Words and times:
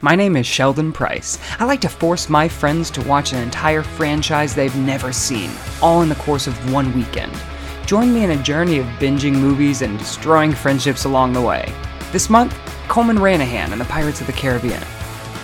My 0.00 0.14
name 0.14 0.36
is 0.36 0.46
Sheldon 0.46 0.92
Price. 0.92 1.40
I 1.58 1.64
like 1.64 1.80
to 1.80 1.88
force 1.88 2.28
my 2.28 2.46
friends 2.46 2.88
to 2.92 3.02
watch 3.02 3.32
an 3.32 3.42
entire 3.42 3.82
franchise 3.82 4.54
they've 4.54 4.76
never 4.76 5.12
seen, 5.12 5.50
all 5.82 6.02
in 6.02 6.08
the 6.08 6.14
course 6.14 6.46
of 6.46 6.72
one 6.72 6.94
weekend. 6.94 7.32
Join 7.84 8.14
me 8.14 8.22
in 8.22 8.30
a 8.30 8.40
journey 8.44 8.78
of 8.78 8.86
binging 9.00 9.32
movies 9.32 9.82
and 9.82 9.98
destroying 9.98 10.52
friendships 10.52 11.04
along 11.04 11.32
the 11.32 11.40
way. 11.40 11.74
This 12.12 12.30
month, 12.30 12.56
Coleman 12.86 13.18
Ranahan 13.18 13.72
and 13.72 13.80
the 13.80 13.86
Pirates 13.86 14.20
of 14.20 14.28
the 14.28 14.32
Caribbean. 14.34 14.84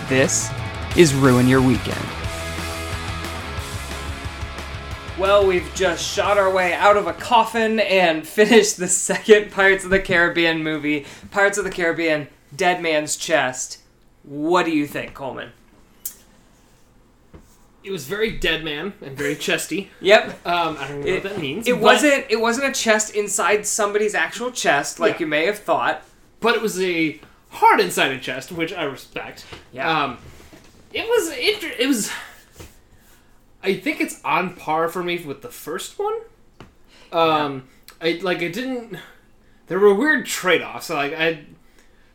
This 0.07 0.49
is 0.95 1.13
Ruin 1.13 1.49
Your 1.49 1.61
Weekend. 1.61 2.05
Well, 5.19 5.45
we've 5.45 5.69
just 5.75 6.01
shot 6.01 6.37
our 6.37 6.49
way 6.49 6.73
out 6.73 6.95
of 6.95 7.07
a 7.07 7.13
coffin 7.13 7.81
and 7.81 8.25
finished 8.27 8.77
the 8.77 8.87
second 8.87 9.51
Pirates 9.51 9.83
of 9.83 9.89
the 9.89 9.99
Caribbean 9.99 10.63
movie, 10.63 11.05
Pirates 11.29 11.57
of 11.57 11.65
the 11.65 11.71
Caribbean 11.71 12.29
Dead 12.55 12.81
Man's 12.81 13.17
Chest. 13.17 13.79
What 14.25 14.65
do 14.65 14.71
you 14.71 14.87
think, 14.87 15.13
Coleman? 15.13 15.51
It 17.83 17.91
was 17.91 18.05
very 18.07 18.31
dead 18.31 18.63
man 18.63 18.93
and 19.01 19.15
very 19.15 19.35
chesty. 19.47 19.91
Yep. 20.01 20.45
Um, 20.47 20.77
I 20.79 20.87
don't 20.87 21.01
know 21.01 21.07
It, 21.07 21.23
what 21.23 21.33
that 21.33 21.39
means. 21.41 21.67
it 21.67 21.73
but- 21.73 21.81
wasn't 21.81 22.25
it 22.29 22.39
wasn't 22.41 22.67
a 22.67 22.71
chest 22.71 23.13
inside 23.15 23.65
somebody's 23.67 24.15
actual 24.15 24.51
chest 24.51 24.99
like 24.99 25.13
Yeah. 25.15 25.19
you 25.19 25.27
may 25.27 25.45
have 25.45 25.59
thought. 25.59 26.01
but 26.39 26.55
it 26.55 26.61
was 26.61 26.81
a 26.81 27.19
heart 27.49 27.79
inside 27.79 28.11
a 28.11 28.19
chest, 28.19 28.51
which 28.51 28.73
I 28.73 28.83
respect. 28.83 29.45
Yeah. 29.71 30.03
Um, 30.03 30.17
it 30.93 31.07
was 31.07 31.29
inter- 31.31 31.75
it 31.79 31.87
was. 31.87 32.11
I 33.63 33.75
think 33.75 33.99
it's 34.01 34.19
on 34.23 34.55
par 34.55 34.89
for 34.89 35.01
me 35.03 35.17
with 35.23 35.41
the 35.41 35.49
first 35.49 35.97
one. 35.97 36.15
Um, 37.11 37.67
I 38.01 38.19
like 38.21 38.41
it 38.41 38.53
didn't. 38.53 38.97
There 39.67 39.79
were 39.79 39.93
weird 39.93 40.25
trade 40.27 40.61
offs. 40.61 40.89
Like 40.89 41.13
I, 41.13 41.45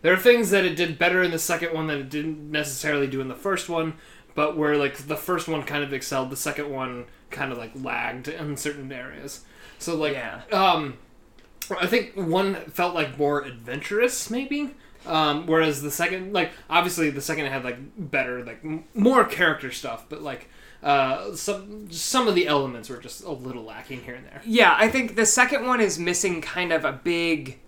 there 0.03 0.13
are 0.13 0.19
things 0.19 0.51
that 0.51 0.65
it 0.65 0.77
did 0.77 0.99
better 0.99 1.23
in 1.23 1.31
the 1.31 1.39
second 1.39 1.73
one 1.75 1.87
that 1.89 1.99
it 1.99 2.09
didn't 2.11 2.51
necessarily 2.51 3.07
do 3.07 3.21
in 3.21 3.29
the 3.29 3.35
first 3.35 3.69
one. 3.69 3.95
But 4.35 4.57
where 4.57 4.77
like 4.77 4.97
the 4.97 5.17
first 5.17 5.49
one 5.49 5.63
kind 5.65 5.83
of 5.83 5.93
excelled, 5.93 6.31
the 6.31 6.37
second 6.37 6.71
one 6.71 7.07
kind 7.31 7.51
of 7.53 7.59
like 7.59 7.73
lagged 7.75 8.29
in 8.29 8.57
certain 8.57 8.91
areas. 8.93 9.45
So 9.79 9.97
like, 9.97 10.13
Yeah. 10.13 10.43
um, 10.53 10.99
I 11.81 11.87
think 11.87 12.15
one 12.17 12.55
felt 12.71 12.95
like 12.95 13.19
more 13.19 13.43
adventurous, 13.43 14.31
maybe. 14.31 14.71
Um, 15.07 15.47
whereas 15.47 15.81
the 15.83 15.91
second, 15.91 16.33
like, 16.33 16.53
obviously 16.69 17.09
the 17.11 17.21
second 17.23 17.47
had 17.47 17.65
like 17.65 17.79
better, 17.97 18.45
like 18.45 18.61
m- 18.65 18.85
more 18.95 19.25
character 19.25 19.71
stuff, 19.71 20.05
but 20.09 20.23
like 20.23 20.49
uh, 20.83 21.35
some 21.35 21.91
some 21.91 22.29
of 22.29 22.35
the 22.35 22.47
elements 22.47 22.89
were 22.89 22.99
just 22.99 23.23
a 23.25 23.31
little 23.33 23.65
lacking 23.65 24.03
here 24.03 24.15
and 24.15 24.27
there. 24.27 24.41
Yeah, 24.45 24.75
I 24.79 24.89
think 24.89 25.17
the 25.17 25.27
second 25.27 25.67
one 25.67 25.81
is 25.81 25.99
missing 25.99 26.41
kind 26.41 26.73
of 26.73 26.85
a 26.85 26.93
big. 26.93 27.59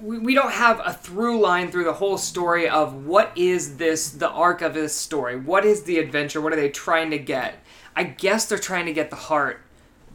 We, 0.00 0.18
we 0.18 0.34
don't 0.34 0.52
have 0.52 0.80
a 0.84 0.92
through 0.92 1.40
line 1.40 1.70
through 1.70 1.84
the 1.84 1.92
whole 1.94 2.18
story 2.18 2.68
of 2.68 3.06
what 3.06 3.32
is 3.36 3.76
this, 3.76 4.10
the 4.10 4.28
arc 4.28 4.62
of 4.62 4.74
this 4.74 4.94
story. 4.94 5.36
What 5.36 5.64
is 5.64 5.82
the 5.84 5.98
adventure? 5.98 6.40
What 6.40 6.52
are 6.52 6.56
they 6.56 6.70
trying 6.70 7.10
to 7.10 7.18
get? 7.18 7.56
I 7.96 8.04
guess 8.04 8.46
they're 8.46 8.58
trying 8.58 8.86
to 8.86 8.92
get 8.92 9.10
the 9.10 9.16
heart, 9.16 9.60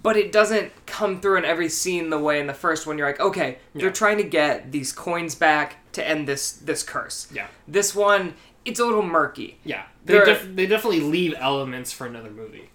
but 0.02 0.16
it 0.16 0.32
doesn't 0.32 0.72
come 0.86 1.20
through 1.20 1.38
in 1.38 1.46
every 1.46 1.68
scene 1.70 2.10
the 2.10 2.20
way 2.20 2.40
in 2.40 2.48
the 2.48 2.54
first 2.54 2.88
one. 2.88 2.98
You're 2.98 3.08
like, 3.08 3.20
okay, 3.20 3.58
they're 3.76 3.92
trying 3.92 4.18
to 4.18 4.24
get 4.24 4.72
these 4.72 4.94
coins 4.94 5.36
back 5.36 5.78
to 5.94 6.08
end 6.08 6.28
this 6.28 6.54
this 6.54 6.82
curse. 6.82 7.28
Yeah. 7.34 7.48
This 7.68 7.94
one, 7.94 8.36
it's 8.64 8.80
a 8.80 8.86
little 8.86 9.02
murky. 9.04 9.60
Yeah, 9.66 9.84
they 10.06 10.24
def- 10.24 10.56
they 10.56 10.66
definitely 10.66 11.02
leave 11.02 11.36
elements 11.38 11.92
for 11.92 12.08
another 12.08 12.30
movie. 12.32 12.70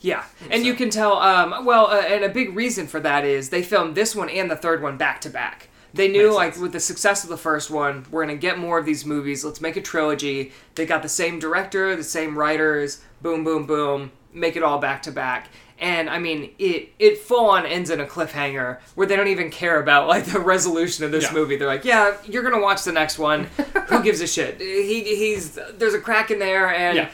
Yeah, 0.00 0.24
and 0.50 0.62
So- 0.62 0.66
you 0.66 0.74
can 0.74 0.88
tell. 0.90 1.18
Um, 1.18 1.64
well, 1.66 1.86
uh, 1.88 2.00
and 2.00 2.24
a 2.24 2.28
big 2.30 2.56
reason 2.56 2.86
for 2.86 3.00
that 3.00 3.24
is 3.26 3.50
they 3.50 3.62
filmed 3.62 3.94
this 3.94 4.14
one 4.14 4.28
and 4.30 4.50
the 4.50 4.56
third 4.56 4.82
one 4.82 4.96
back 4.96 5.20
to 5.22 5.30
back. 5.30 5.68
They 5.94 6.08
knew, 6.08 6.24
Makes 6.26 6.34
like, 6.34 6.52
sense. 6.54 6.62
with 6.62 6.72
the 6.72 6.80
success 6.80 7.22
of 7.24 7.30
the 7.30 7.36
first 7.36 7.70
one, 7.70 8.04
we're 8.10 8.22
gonna 8.24 8.36
get 8.36 8.58
more 8.58 8.78
of 8.78 8.84
these 8.84 9.04
movies. 9.06 9.44
Let's 9.44 9.60
make 9.60 9.76
a 9.76 9.80
trilogy. 9.80 10.52
They 10.74 10.86
got 10.86 11.02
the 11.02 11.08
same 11.08 11.38
director, 11.38 11.94
the 11.94 12.02
same 12.04 12.36
writers. 12.36 13.00
Boom, 13.22 13.44
boom, 13.44 13.64
boom. 13.64 14.10
Make 14.32 14.56
it 14.56 14.62
all 14.64 14.78
back 14.80 15.02
to 15.04 15.12
back. 15.12 15.48
And 15.78 16.10
I 16.10 16.18
mean, 16.18 16.50
it 16.58 16.90
it 16.98 17.18
full 17.18 17.46
on 17.50 17.64
ends 17.66 17.90
in 17.90 18.00
a 18.00 18.06
cliffhanger 18.06 18.78
where 18.96 19.06
they 19.06 19.14
don't 19.16 19.28
even 19.28 19.50
care 19.50 19.80
about 19.80 20.08
like 20.08 20.24
the 20.24 20.40
resolution 20.40 21.04
of 21.04 21.12
this 21.12 21.24
Yeah. 21.24 21.32
movie. 21.32 21.56
They're 21.56 21.68
like, 21.68 21.84
yeah, 21.84 22.16
you're 22.24 22.42
gonna 22.42 22.60
watch 22.60 22.82
the 22.84 22.92
next 22.92 23.18
one. 23.18 23.44
Who 23.88 24.02
gives 24.02 24.20
a 24.20 24.26
shit? 24.26 24.60
He 24.60 25.02
he's 25.16 25.58
there's 25.78 25.94
a 25.94 26.00
crack 26.00 26.30
in 26.32 26.38
there 26.40 26.74
and. 26.74 26.96
Yeah. 26.96 27.08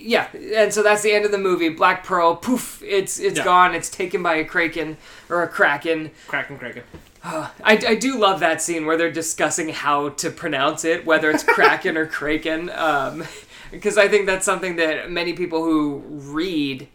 Yeah, 0.00 0.28
and 0.54 0.72
so 0.72 0.84
that's 0.84 1.02
the 1.02 1.12
end 1.12 1.24
of 1.24 1.32
the 1.32 1.38
movie. 1.38 1.70
Black 1.70 2.04
Pearl, 2.04 2.36
poof, 2.36 2.80
it's 2.86 3.18
it's 3.18 3.38
Yeah. 3.38 3.44
gone. 3.44 3.74
It's 3.74 3.88
taken 3.90 4.22
by 4.22 4.36
a 4.36 4.44
kraken 4.44 4.96
or 5.28 5.42
a 5.42 5.48
kraken. 5.48 6.12
Kraken, 6.28 6.56
Kraken. 6.56 6.84
I, 7.24 7.52
I 7.64 7.94
do 7.96 8.18
love 8.18 8.40
that 8.40 8.62
scene 8.62 8.86
where 8.86 8.96
they're 8.96 9.10
discussing 9.10 9.68
how 9.70 10.10
to 10.10 10.30
pronounce 10.30 10.84
it, 10.84 11.04
whether 11.04 11.30
it's 11.30 11.42
kraken 11.42 11.96
or 11.96 12.06
kraken, 12.18 12.70
um, 12.70 13.24
because 13.70 13.98
I 13.98 14.08
think 14.08 14.26
that's 14.26 14.46
something 14.46 14.76
that 14.76 15.10
many 15.10 15.32
people 15.32 15.62
who 15.64 16.02
read 16.08 16.88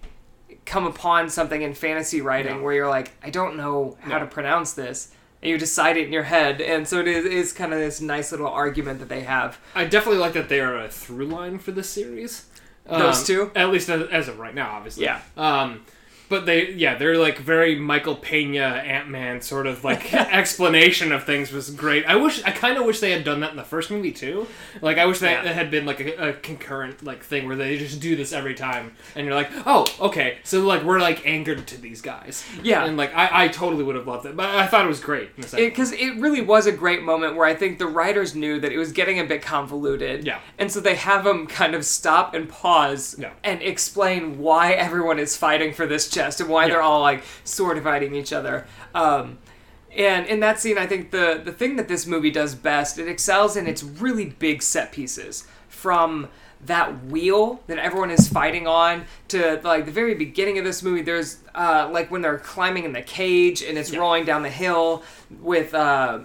come 0.65 0.85
upon 0.87 1.29
something 1.29 1.61
in 1.61 1.73
fantasy 1.73 2.21
writing 2.21 2.55
Yeah. 2.57 2.61
where 2.61 2.73
you're 2.73 2.89
like, 2.89 3.11
I 3.21 3.29
don't 3.29 3.57
know 3.57 3.97
how 4.01 4.11
Yeah. 4.11 4.19
to 4.19 4.25
pronounce 4.25 4.73
this, 4.73 5.13
and 5.41 5.49
you 5.51 5.57
decide 5.57 5.97
it 5.97 6.07
in 6.07 6.13
your 6.13 6.23
head, 6.23 6.61
and 6.61 6.87
so 6.87 6.99
it 6.99 7.07
is, 7.07 7.25
is 7.25 7.53
kind 7.53 7.73
of 7.73 7.79
this 7.79 7.99
nice 7.99 8.31
little 8.31 8.47
argument 8.47 8.99
that 8.99 9.09
they 9.09 9.21
have. 9.21 9.59
I 9.75 9.83
definitely 9.85 10.21
like 10.21 10.33
that 10.33 10.47
they 10.49 10.61
are 10.61 10.77
a 10.77 10.87
through 10.87 11.25
line 11.27 11.59
for 11.59 11.71
this 11.73 11.89
series. 11.89 12.45
Those 12.85 13.19
Um, 13.19 13.25
two? 13.25 13.51
at 13.55 13.69
least 13.69 13.89
as, 13.89 14.07
as 14.09 14.27
of 14.29 14.39
right 14.39 14.55
now, 14.55 14.71
obviously. 14.71 15.03
Yeah. 15.03 15.19
Um, 15.37 15.85
but 16.33 16.47
they, 16.47 16.71
yeah, 16.71 16.95
they're 16.95 17.17
like 17.19 17.37
very 17.37 17.75
Michael 17.77 18.15
Pena, 18.15 18.59
Ant 18.85 19.07
Man 19.07 19.39
sort 19.41 19.67
of 19.67 19.83
like 19.83 20.11
explanation 20.47 21.11
of 21.11 21.25
things 21.25 21.51
was 21.51 21.69
great. 21.69 22.05
I 22.05 22.15
wish, 22.15 22.43
I 22.43 22.49
kind 22.49 22.77
of 22.77 22.85
wish 22.85 22.99
they 22.99 23.11
had 23.11 23.23
done 23.23 23.41
that 23.41 23.51
in 23.51 23.55
the 23.57 23.63
first 23.63 23.91
movie 23.91 24.11
too. 24.11 24.47
Like, 24.81 24.97
I 24.97 25.05
wish 25.05 25.19
that 25.19 25.43
Yeah. 25.43 25.51
it 25.51 25.55
had 25.55 25.69
been 25.69 25.85
like 25.85 25.99
a, 25.99 26.29
a 26.29 26.33
concurrent 26.33 27.03
like 27.03 27.23
thing 27.23 27.45
where 27.47 27.55
they 27.55 27.77
just 27.77 27.99
do 28.01 28.15
this 28.15 28.33
every 28.33 28.55
time, 28.55 28.93
and 29.15 29.25
you're 29.25 29.35
like, 29.35 29.49
oh, 29.67 29.85
okay, 29.99 30.39
so 30.43 30.61
like 30.61 30.83
we're 30.83 30.99
like 30.99 31.25
anchored 31.25 31.67
to 31.67 31.77
these 31.79 32.01
guys. 32.01 32.43
Yeah. 32.63 32.85
and 32.85 32.97
like 32.97 33.13
I, 33.15 33.45
I 33.45 33.47
totally 33.49 33.83
would 33.83 33.95
have 33.95 34.07
loved 34.07 34.25
it, 34.25 34.35
but 34.35 34.49
I 34.55 34.65
thought 34.67 34.85
it 34.85 34.87
was 34.89 34.99
great. 34.99 35.29
In 35.37 35.43
the 35.43 35.55
because 35.57 35.91
it, 35.91 36.15
really 36.19 36.41
was 36.41 36.65
a 36.65 36.71
great 36.71 37.03
moment 37.03 37.35
where 37.35 37.45
I 37.45 37.53
think 37.55 37.77
the 37.79 37.87
writers 37.87 38.33
knew 38.35 38.59
that 38.59 38.71
it 38.71 38.77
was 38.77 38.91
getting 38.91 39.19
a 39.19 39.23
bit 39.23 39.41
convoluted. 39.41 40.25
Yeah. 40.25 40.39
And 40.57 40.71
so 40.71 40.79
they 40.79 40.95
have 40.95 41.23
them 41.23 41.45
kind 41.47 41.75
of 41.75 41.85
stop 41.85 42.33
and 42.33 42.49
pause 42.49 43.15
Yeah. 43.19 43.31
and 43.43 43.61
explain 43.61 44.39
why 44.39 44.71
everyone 44.73 45.19
is 45.19 45.37
fighting 45.37 45.73
for 45.73 45.85
this 45.85 46.09
chest 46.23 46.39
and 46.41 46.49
why 46.49 46.63
Yeah. 46.63 46.69
they're 46.73 46.81
all 46.81 47.01
like 47.01 47.23
sword 47.43 47.81
fighting 47.83 48.15
each 48.15 48.33
other. 48.33 48.65
Um, 48.95 49.37
and 49.95 50.25
in 50.25 50.39
that 50.39 50.59
scene, 50.59 50.77
I 50.77 50.87
think 50.87 51.11
the 51.11 51.41
the 51.43 51.51
thing 51.51 51.75
that 51.75 51.87
this 51.87 52.07
movie 52.07 52.31
does 52.31 52.55
best, 52.55 52.97
it 52.97 53.07
excels 53.07 53.55
in 53.55 53.67
its 53.67 53.83
really 53.83 54.25
big 54.25 54.61
set 54.63 54.91
pieces 54.91 55.45
from 55.69 56.29
that 56.65 57.05
wheel 57.05 57.61
that 57.67 57.77
everyone 57.77 58.09
is 58.09 58.27
fighting 58.29 58.67
on 58.67 59.03
to 59.27 59.59
like 59.65 59.85
the 59.85 59.91
very 59.91 60.15
beginning 60.15 60.57
of 60.57 60.63
this 60.63 60.81
movie 60.81 61.01
there's 61.01 61.39
uh, 61.55 61.89
like 61.91 62.09
when 62.09 62.21
they're 62.21 62.37
climbing 62.39 62.85
in 62.85 62.93
the 62.93 63.01
cage 63.01 63.61
and 63.61 63.77
it's 63.77 63.91
Yeah. 63.91 63.99
rolling 63.99 64.23
down 64.23 64.43
the 64.43 64.49
hill 64.49 65.03
with 65.41 65.73
uh, 65.73 66.19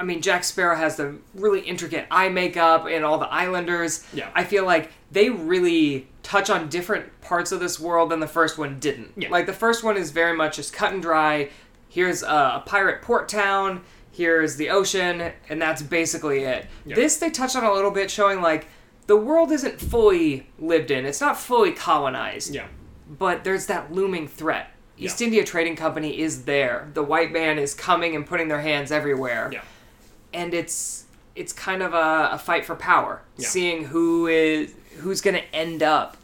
I 0.00 0.02
mean, 0.02 0.22
Jack 0.22 0.44
Sparrow 0.44 0.76
has 0.76 0.96
the 0.96 1.18
really 1.34 1.60
intricate 1.60 2.06
eye 2.10 2.30
makeup 2.30 2.86
and 2.86 3.04
all 3.04 3.18
the 3.18 3.28
Islanders. 3.28 4.02
Yeah. 4.14 4.30
I 4.34 4.44
feel 4.44 4.64
like 4.64 4.90
they 5.12 5.28
really 5.28 6.08
touch 6.22 6.48
on 6.48 6.70
different 6.70 7.20
parts 7.20 7.52
of 7.52 7.60
this 7.60 7.78
world 7.78 8.10
than 8.10 8.18
the 8.18 8.26
first 8.26 8.56
one 8.56 8.80
didn't. 8.80 9.12
Yeah. 9.14 9.28
Like 9.28 9.44
the 9.44 9.52
first 9.52 9.84
one 9.84 9.98
is 9.98 10.10
very 10.10 10.34
much 10.34 10.56
just 10.56 10.72
cut 10.72 10.94
and 10.94 11.02
dry. 11.02 11.50
Here's 11.90 12.22
a, 12.22 12.26
a 12.26 12.62
pirate 12.64 13.02
port 13.02 13.28
town. 13.28 13.82
Here's 14.10 14.56
the 14.56 14.70
ocean, 14.70 15.32
and 15.50 15.60
that's 15.60 15.82
basically 15.82 16.40
it. 16.44 16.66
Yeah. 16.86 16.96
This 16.96 17.18
they 17.18 17.28
touch 17.30 17.54
on 17.54 17.62
a 17.64 17.72
little 17.72 17.90
bit, 17.90 18.10
showing 18.10 18.40
like 18.40 18.68
the 19.06 19.16
world 19.16 19.52
isn't 19.52 19.80
fully 19.80 20.46
lived 20.58 20.90
in. 20.90 21.04
It's 21.04 21.20
not 21.20 21.38
fully 21.38 21.72
colonized 21.72 22.54
yeah, 22.54 22.68
but 23.18 23.44
there's 23.44 23.66
that 23.66 23.92
looming 23.92 24.28
threat. 24.28 24.70
East 24.96 25.20
Yeah. 25.20 25.26
India 25.26 25.44
Trading 25.44 25.76
Company 25.76 26.18
is 26.20 26.44
there. 26.44 26.88
The 26.94 27.02
white 27.02 27.32
man 27.32 27.58
is 27.58 27.74
coming 27.74 28.16
and 28.16 28.26
putting 28.26 28.48
their 28.48 28.60
hands 28.60 28.90
everywhere. 28.90 29.50
yeah, 29.52 29.62
And 30.32 30.54
it's 30.54 31.04
it's 31.36 31.52
kind 31.52 31.82
of 31.82 31.94
a, 31.94 32.30
a 32.32 32.38
fight 32.38 32.64
for 32.64 32.74
power, 32.74 33.22
Yeah. 33.36 33.48
seeing 33.48 33.84
who 33.84 34.26
is 34.26 34.72
who's 34.98 35.20
going 35.20 35.36
to 35.36 35.54
end 35.54 35.82
up 35.82 36.16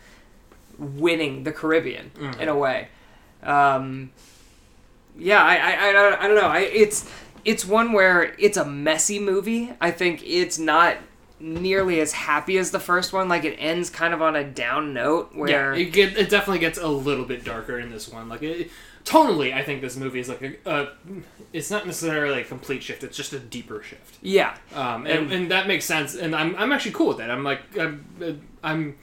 winning 0.79 1.44
the 1.44 1.53
Caribbean 1.53 2.11
Mm-hmm. 2.19 2.41
in 2.41 2.49
a 2.49 2.56
way. 2.56 2.88
Um, 3.43 4.11
yeah, 5.19 5.43
I, 5.43 5.55
I, 5.56 5.88
I, 5.88 5.93
don't, 5.93 6.20
I 6.23 6.29
don't 6.29 6.37
know. 6.37 6.49
I, 6.49 6.58
it's 6.61 7.08
it's 7.44 7.64
one 7.64 7.93
where 7.93 8.35
it's 8.38 8.56
a 8.56 8.64
messy 8.64 9.19
movie. 9.19 9.73
I 9.81 9.91
think 9.93 10.23
it's 10.26 10.58
not 10.58 10.97
nearly 11.38 12.00
as 12.00 12.12
happy 12.12 12.58
as 12.58 12.70
the 12.70 12.81
first 12.81 13.12
one. 13.12 13.29
Like 13.29 13.44
it 13.44 13.55
ends 13.58 13.88
kind 13.88 14.12
of 14.12 14.20
on 14.20 14.35
a 14.37 14.44
down 14.44 14.93
note 14.93 15.35
where 15.35 15.75
yeah. 15.75 15.81
It 15.81 15.93
get 15.93 16.17
it 16.19 16.29
definitely 16.29 16.58
gets 16.58 16.79
a 16.79 16.88
little 16.88 17.25
bit 17.25 17.44
darker 17.44 17.79
in 17.79 17.91
this 17.91 18.08
one. 18.08 18.29
Like 18.29 18.43
it, 18.43 18.70
tonally, 19.06 19.55
I 19.55 19.62
think 19.62 19.81
this 19.81 19.97
movie 19.97 20.20
is 20.20 20.29
like 20.29 20.43
a, 20.43 20.56
a. 20.67 20.88
It's 21.55 21.70
not 21.70 21.87
necessarily 21.87 22.43
a 22.43 22.44
complete 22.44 22.82
shift. 22.82 23.03
It's 23.03 23.17
just 23.17 23.32
a 23.32 23.38
deeper 23.38 23.82
shift. 23.82 24.19
yeah, 24.20 24.56
Um, 24.75 25.06
and, 25.06 25.32
and 25.32 25.50
that 25.50 25.67
makes 25.67 25.87
sense. 25.87 26.14
And 26.14 26.37
I'm, 26.37 26.55
I'm 26.56 26.73
actually 26.73 26.93
cool 26.93 27.08
with 27.08 27.19
that. 27.19 27.31
I'm 27.31 27.43
like 27.44 27.61
I'm, 27.79 28.43
I'm 28.62 28.97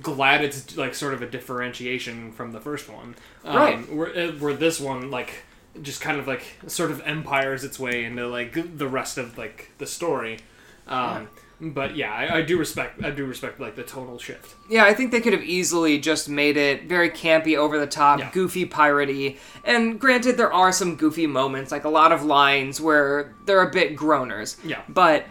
glad 0.00 0.42
it's 0.42 0.76
like 0.78 0.94
sort 0.94 1.12
of 1.12 1.20
a 1.20 1.26
differentiation 1.26 2.32
from 2.32 2.52
the 2.52 2.60
first 2.60 2.88
one. 2.88 3.16
Um, 3.44 3.56
Right. 3.56 3.92
Where, 3.92 4.16
uh, 4.16 4.32
where 4.38 4.54
this 4.54 4.80
one 4.80 5.10
like 5.10 5.42
just 5.82 6.00
kind 6.00 6.18
of 6.18 6.26
like 6.26 6.44
sort 6.66 6.90
of 6.90 7.02
empires 7.04 7.62
its 7.64 7.78
way 7.78 8.04
into 8.04 8.26
like 8.28 8.78
the 8.78 8.88
rest 8.88 9.18
of 9.18 9.36
like 9.36 9.72
the 9.78 9.86
story. 9.86 10.38
Um, 10.86 11.28
but 11.60 11.94
yeah, 11.96 12.12
I, 12.12 12.38
I 12.38 12.42
do 12.42 12.56
respect 12.58 13.02
I 13.04 13.10
do 13.10 13.26
respect 13.26 13.60
like 13.60 13.76
the 13.76 13.82
tonal 13.82 14.18
shift. 14.18 14.54
Yeah, 14.68 14.84
I 14.84 14.94
think 14.94 15.10
they 15.10 15.20
could 15.20 15.32
have 15.32 15.42
easily 15.44 15.98
just 15.98 16.28
made 16.28 16.56
it 16.56 16.84
very 16.84 17.10
campy, 17.10 17.56
over 17.56 17.78
the 17.78 17.86
top, 17.86 18.18
Yeah. 18.18 18.30
goofy, 18.32 18.66
piratey. 18.66 19.38
And 19.64 20.00
granted, 20.00 20.36
there 20.36 20.52
are 20.52 20.72
some 20.72 20.96
goofy 20.96 21.26
moments, 21.26 21.70
like 21.70 21.84
a 21.84 21.88
lot 21.90 22.12
of 22.12 22.24
lines 22.24 22.80
where 22.80 23.34
they're 23.46 23.62
a 23.62 23.70
bit 23.70 23.96
groaners. 23.96 24.56
Yeah. 24.64 24.82
But 24.88 25.26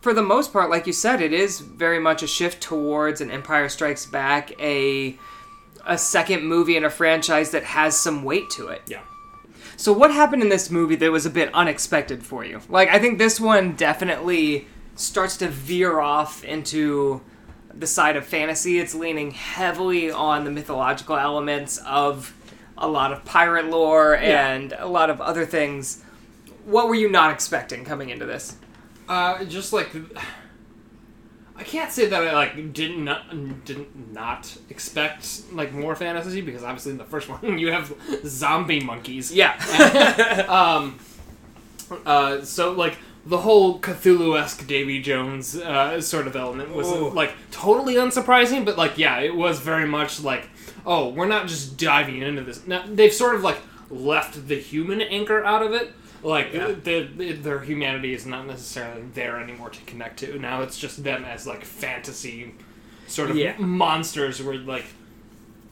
for 0.00 0.14
the 0.14 0.22
most 0.22 0.52
part, 0.52 0.70
like 0.70 0.86
you 0.86 0.92
said, 0.92 1.20
it 1.20 1.32
is 1.32 1.60
very 1.60 1.98
much 2.00 2.22
a 2.22 2.26
shift 2.26 2.60
towards 2.62 3.20
an 3.20 3.30
Empire 3.30 3.68
Strikes 3.68 4.06
Back, 4.06 4.52
a 4.60 5.16
a 5.84 5.98
second 5.98 6.44
movie 6.46 6.76
in 6.76 6.84
a 6.84 6.90
franchise 6.90 7.50
that 7.50 7.64
has 7.64 7.98
some 7.98 8.22
weight 8.22 8.48
to 8.50 8.68
it. 8.68 8.82
Yeah. 8.86 9.00
So 9.76 9.92
what 9.92 10.12
happened 10.12 10.42
in 10.42 10.48
this 10.48 10.70
movie 10.70 10.94
that 10.96 11.10
was 11.10 11.26
a 11.26 11.30
bit 11.30 11.52
unexpected 11.54 12.24
for 12.24 12.44
you? 12.44 12.60
Like 12.68 12.88
I 12.90 13.00
think 13.00 13.18
this 13.18 13.40
one 13.40 13.74
definitely 13.74 14.66
starts 14.96 15.36
to 15.38 15.48
veer 15.48 16.00
off 16.00 16.44
into 16.44 17.20
the 17.74 17.86
side 17.86 18.16
of 18.16 18.26
fantasy. 18.26 18.78
It's 18.78 18.94
leaning 18.94 19.30
heavily 19.30 20.10
on 20.10 20.44
the 20.44 20.50
mythological 20.50 21.16
elements 21.16 21.78
of 21.86 22.34
a 22.76 22.86
lot 22.88 23.12
of 23.12 23.24
pirate 23.24 23.66
lore 23.66 24.18
Yeah. 24.20 24.48
and 24.48 24.72
a 24.78 24.86
lot 24.86 25.08
of 25.10 25.20
other 25.20 25.46
things. 25.46 26.02
What 26.64 26.88
were 26.88 26.94
you 26.94 27.08
not 27.10 27.32
expecting 27.32 27.84
coming 27.84 28.10
into 28.10 28.26
this? 28.26 28.56
Uh, 29.08 29.44
just 29.44 29.72
like 29.72 29.90
I 31.54 31.64
can't 31.64 31.92
say 31.92 32.06
that 32.06 32.22
I 32.26 32.32
like 32.32 32.72
didn't 32.72 33.04
not, 33.04 33.28
didn't 33.64 34.12
not 34.12 34.56
expect 34.70 35.42
like 35.52 35.72
more 35.72 35.94
fantasy 35.94 36.40
because 36.40 36.62
obviously 36.64 36.92
in 36.92 36.98
the 36.98 37.04
first 37.04 37.28
one 37.42 37.58
you 37.58 37.70
have 37.72 37.92
zombie 38.26 38.80
monkeys. 38.80 39.32
Yeah. 39.32 39.56
Um, 40.48 40.98
uh, 42.06 42.42
so 42.42 42.72
like 42.72 42.96
the 43.24 43.38
whole 43.38 43.78
Cthulhu-esque 43.78 44.66
Davy 44.66 45.00
Jones 45.00 45.56
uh, 45.56 46.00
sort 46.00 46.26
of 46.26 46.34
element 46.34 46.74
was 46.74 46.88
Ooh. 46.88 47.10
like 47.10 47.32
totally 47.50 47.94
unsurprising, 47.94 48.64
but 48.64 48.76
like 48.76 48.98
yeah, 48.98 49.20
it 49.20 49.34
was 49.34 49.60
very 49.60 49.86
much 49.86 50.20
like 50.20 50.48
oh, 50.84 51.08
we're 51.10 51.26
not 51.28 51.46
just 51.46 51.76
diving 51.76 52.22
into 52.22 52.42
this. 52.42 52.66
Now, 52.66 52.84
they've 52.86 53.12
sort 53.12 53.36
of 53.36 53.42
like 53.42 53.58
left 53.90 54.48
the 54.48 54.56
human 54.58 55.00
anchor 55.00 55.44
out 55.44 55.62
of 55.62 55.72
it. 55.72 55.92
Like 56.24 56.52
Yeah. 56.52 56.68
the, 56.82 57.08
the, 57.16 57.32
their 57.32 57.60
humanity 57.60 58.14
is 58.14 58.26
not 58.26 58.46
necessarily 58.46 59.02
there 59.14 59.38
anymore 59.38 59.70
to 59.70 59.80
connect 59.82 60.18
to. 60.20 60.38
Now 60.38 60.62
it's 60.62 60.78
just 60.78 61.02
them 61.04 61.24
as 61.24 61.46
like 61.46 61.64
fantasy 61.64 62.54
sort 63.06 63.30
of 63.30 63.36
Yeah. 63.36 63.56
monsters. 63.58 64.42
Where 64.42 64.56
like 64.56 64.86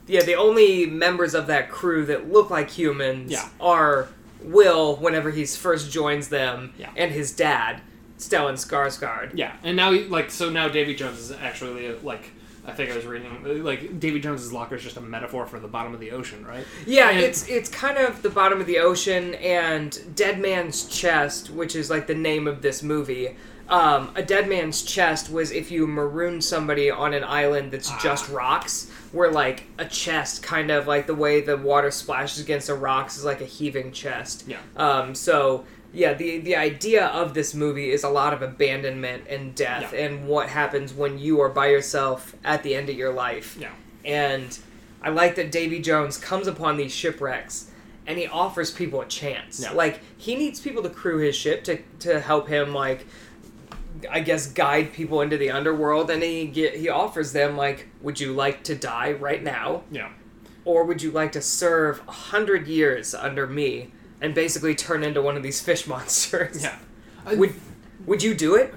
yeah, 0.07 0.23
the 0.23 0.35
only 0.35 0.85
members 0.85 1.33
of 1.33 1.47
that 1.47 1.69
crew 1.69 2.05
that 2.05 2.31
look 2.31 2.49
like 2.49 2.69
humans 2.69 3.31
Yeah. 3.31 3.47
are 3.59 4.09
Will 4.43 4.95
whenever 4.97 5.29
he 5.31 5.45
first 5.45 5.91
joins 5.91 6.29
them 6.29 6.73
Yeah. 6.77 6.89
and 6.95 7.11
his 7.11 7.31
dad, 7.31 7.81
Stellan 8.17 8.53
Skarsgård. 8.53 9.31
Yeah, 9.33 9.53
and 9.63 9.75
now 9.75 9.91
he- 9.91 10.03
like 10.05 10.31
so 10.31 10.49
now 10.49 10.67
Davy 10.67 10.93
Jones 10.95 11.19
is 11.19 11.31
actually 11.31 11.93
like 12.03 12.31
I 12.65 12.71
think 12.73 12.91
I 12.91 12.95
was 12.95 13.07
reading 13.07 13.63
like 13.63 13.99
Davy 13.99 14.19
Jones's 14.19 14.53
locker 14.53 14.75
is 14.75 14.83
just 14.83 14.95
a 14.97 15.01
metaphor 15.01 15.47
for 15.47 15.59
the 15.59 15.67
bottom 15.67 15.95
of 15.95 15.99
the 15.99 16.11
ocean, 16.11 16.45
right? 16.45 16.63
Yeah, 16.85 17.09
And- 17.09 17.19
it's 17.19 17.47
it's 17.49 17.69
kind 17.69 17.97
of 17.97 18.21
the 18.21 18.29
bottom 18.29 18.61
of 18.61 18.67
the 18.67 18.77
ocean 18.79 19.33
and 19.35 19.97
Dead 20.15 20.39
Man's 20.39 20.85
Chest, 20.85 21.49
which 21.49 21.75
is 21.75 21.89
like 21.89 22.05
the 22.07 22.13
name 22.15 22.47
of 22.47 22.61
this 22.61 22.83
movie. 22.83 23.35
Um, 23.69 24.11
a 24.15 24.21
dead 24.21 24.49
man's 24.49 24.81
chest 24.83 25.31
was 25.31 25.49
if 25.51 25.71
you 25.71 25.87
maroon 25.87 26.41
somebody 26.41 26.91
on 26.91 27.13
an 27.13 27.23
island 27.23 27.71
that's 27.71 27.89
just 28.03 28.27
rocks, 28.27 28.87
where 29.11 29.31
like 29.31 29.63
a 29.77 29.85
chest, 29.85 30.41
kind 30.43 30.71
of 30.71 30.87
like 30.87 31.07
the 31.07 31.15
way 31.15 31.41
the 31.41 31.57
water 31.57 31.91
splashes 31.91 32.39
against 32.43 32.67
the 32.67 32.73
rocks, 32.75 33.17
is 33.17 33.25
like 33.25 33.41
a 33.41 33.45
heaving 33.45 33.91
chest. 33.91 34.45
Yeah. 34.47 34.59
Um, 34.77 35.15
so 35.15 35.65
yeah, 35.93 36.13
the 36.13 36.39
the 36.39 36.55
idea 36.55 37.07
of 37.07 37.33
this 37.33 37.53
movie 37.53 37.91
is 37.91 38.03
a 38.03 38.09
lot 38.09 38.33
of 38.33 38.41
abandonment 38.41 39.23
and 39.29 39.53
death, 39.53 39.91
Yeah. 39.93 40.05
and 40.05 40.27
what 40.27 40.49
happens 40.49 40.93
when 40.93 41.17
you 41.19 41.41
are 41.41 41.49
by 41.49 41.67
yourself 41.67 42.35
at 42.43 42.63
the 42.63 42.75
end 42.75 42.89
of 42.89 42.95
your 42.95 43.11
life. 43.13 43.57
Yeah. 43.59 43.71
And 44.05 44.57
I 45.03 45.09
like 45.09 45.35
that 45.35 45.51
Davy 45.51 45.79
Jones 45.81 46.17
comes 46.17 46.47
upon 46.47 46.77
these 46.77 46.93
shipwrecks 46.93 47.69
and 48.07 48.17
he 48.17 48.27
offers 48.27 48.71
people 48.71 49.01
a 49.01 49.05
chance. 49.05 49.61
Yeah. 49.61 49.71
Like 49.73 49.99
he 50.17 50.35
needs 50.35 50.59
people 50.59 50.81
to 50.83 50.89
crew 50.89 51.17
his 51.17 51.35
ship 51.35 51.63
to 51.65 51.79
to 51.99 52.19
help 52.19 52.47
him 52.47 52.73
like 52.73 53.05
I 54.09 54.21
guess 54.21 54.47
guide 54.47 54.93
people 54.93 55.21
into 55.21 55.37
the 55.37 55.51
underworld 55.51 56.09
and 56.09 56.23
he 56.23 56.47
get 56.47 56.75
he 56.75 56.89
offers 56.89 57.33
them 57.33 57.55
like 57.57 57.87
would 58.01 58.19
you 58.19 58.33
like 58.33 58.63
to 58.63 58.75
die 58.75 59.11
right 59.13 59.43
now 59.43 59.83
Yeah. 59.91 60.09
or 60.65 60.83
would 60.85 61.01
you 61.01 61.11
like 61.11 61.31
to 61.33 61.41
serve 61.41 62.01
a 62.07 62.11
hundred 62.11 62.67
years 62.67 63.13
under 63.13 63.45
me 63.47 63.91
and 64.19 64.33
basically 64.35 64.75
turn 64.75 65.03
into 65.03 65.21
one 65.21 65.35
of 65.37 65.43
these 65.43 65.59
fish 65.61 65.85
monsters? 65.93 66.63
Yeah. 66.63 66.77
Would 67.35 67.53
would 68.05 68.23
you 68.23 68.33
do 68.33 68.55
it? 68.55 68.73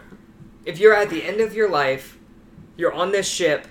If 0.65 0.79
you're 0.79 0.95
at 0.95 1.11
the 1.11 1.23
end 1.25 1.41
of 1.41 1.55
your 1.55 1.69
life, 1.71 2.19
you're 2.77 2.93
on 2.93 3.13
this 3.13 3.29
ship, 3.29 3.67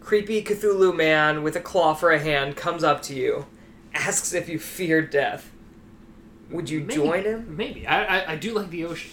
creepy 0.00 0.42
Cthulhu 0.42 0.94
man 0.94 1.42
with 1.42 1.56
a 1.56 1.60
claw 1.60 1.94
for 1.94 2.10
a 2.12 2.18
hand 2.18 2.56
comes 2.56 2.84
up 2.84 3.02
to 3.02 3.14
you, 3.14 3.46
asks 3.94 4.32
if 4.34 4.48
you 4.48 4.58
fear 4.58 5.00
death. 5.02 5.50
Would 6.50 6.68
you 6.68 6.80
Maybe. 6.80 6.94
join 6.94 7.24
him? 7.24 7.56
Maybe. 7.56 7.86
I, 7.86 8.18
I 8.20 8.32
I 8.32 8.36
do 8.36 8.52
like 8.52 8.70
the 8.70 8.84
ocean. 8.84 9.10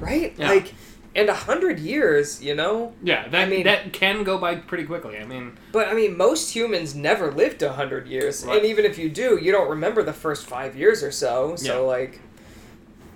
Right? 0.00 0.34
Yeah. 0.36 0.48
Like 0.50 0.74
and 1.14 1.30
a 1.30 1.34
hundred 1.34 1.78
years, 1.80 2.42
you 2.42 2.54
know? 2.54 2.92
Yeah, 3.02 3.26
that 3.28 3.42
I 3.42 3.46
mean- 3.48 3.64
that 3.64 3.92
can 3.94 4.22
go 4.22 4.36
by 4.36 4.56
pretty 4.56 4.84
quickly. 4.84 5.16
I 5.18 5.24
mean, 5.24 5.56
But 5.72 5.88
I 5.88 5.94
mean 5.94 6.16
most 6.16 6.50
humans 6.54 6.94
never 6.94 7.32
lived 7.32 7.62
a 7.62 7.72
hundred 7.72 8.06
years. 8.06 8.44
Right. 8.44 8.58
And 8.58 8.66
even 8.66 8.84
if 8.84 8.98
you 8.98 9.08
do, 9.08 9.38
you 9.40 9.50
don't 9.52 9.70
remember 9.70 10.02
the 10.02 10.12
first 10.12 10.46
five 10.46 10.76
years 10.76 11.02
or 11.02 11.10
so. 11.10 11.56
So 11.56 11.72
Yeah. 11.82 11.86
like 11.86 12.20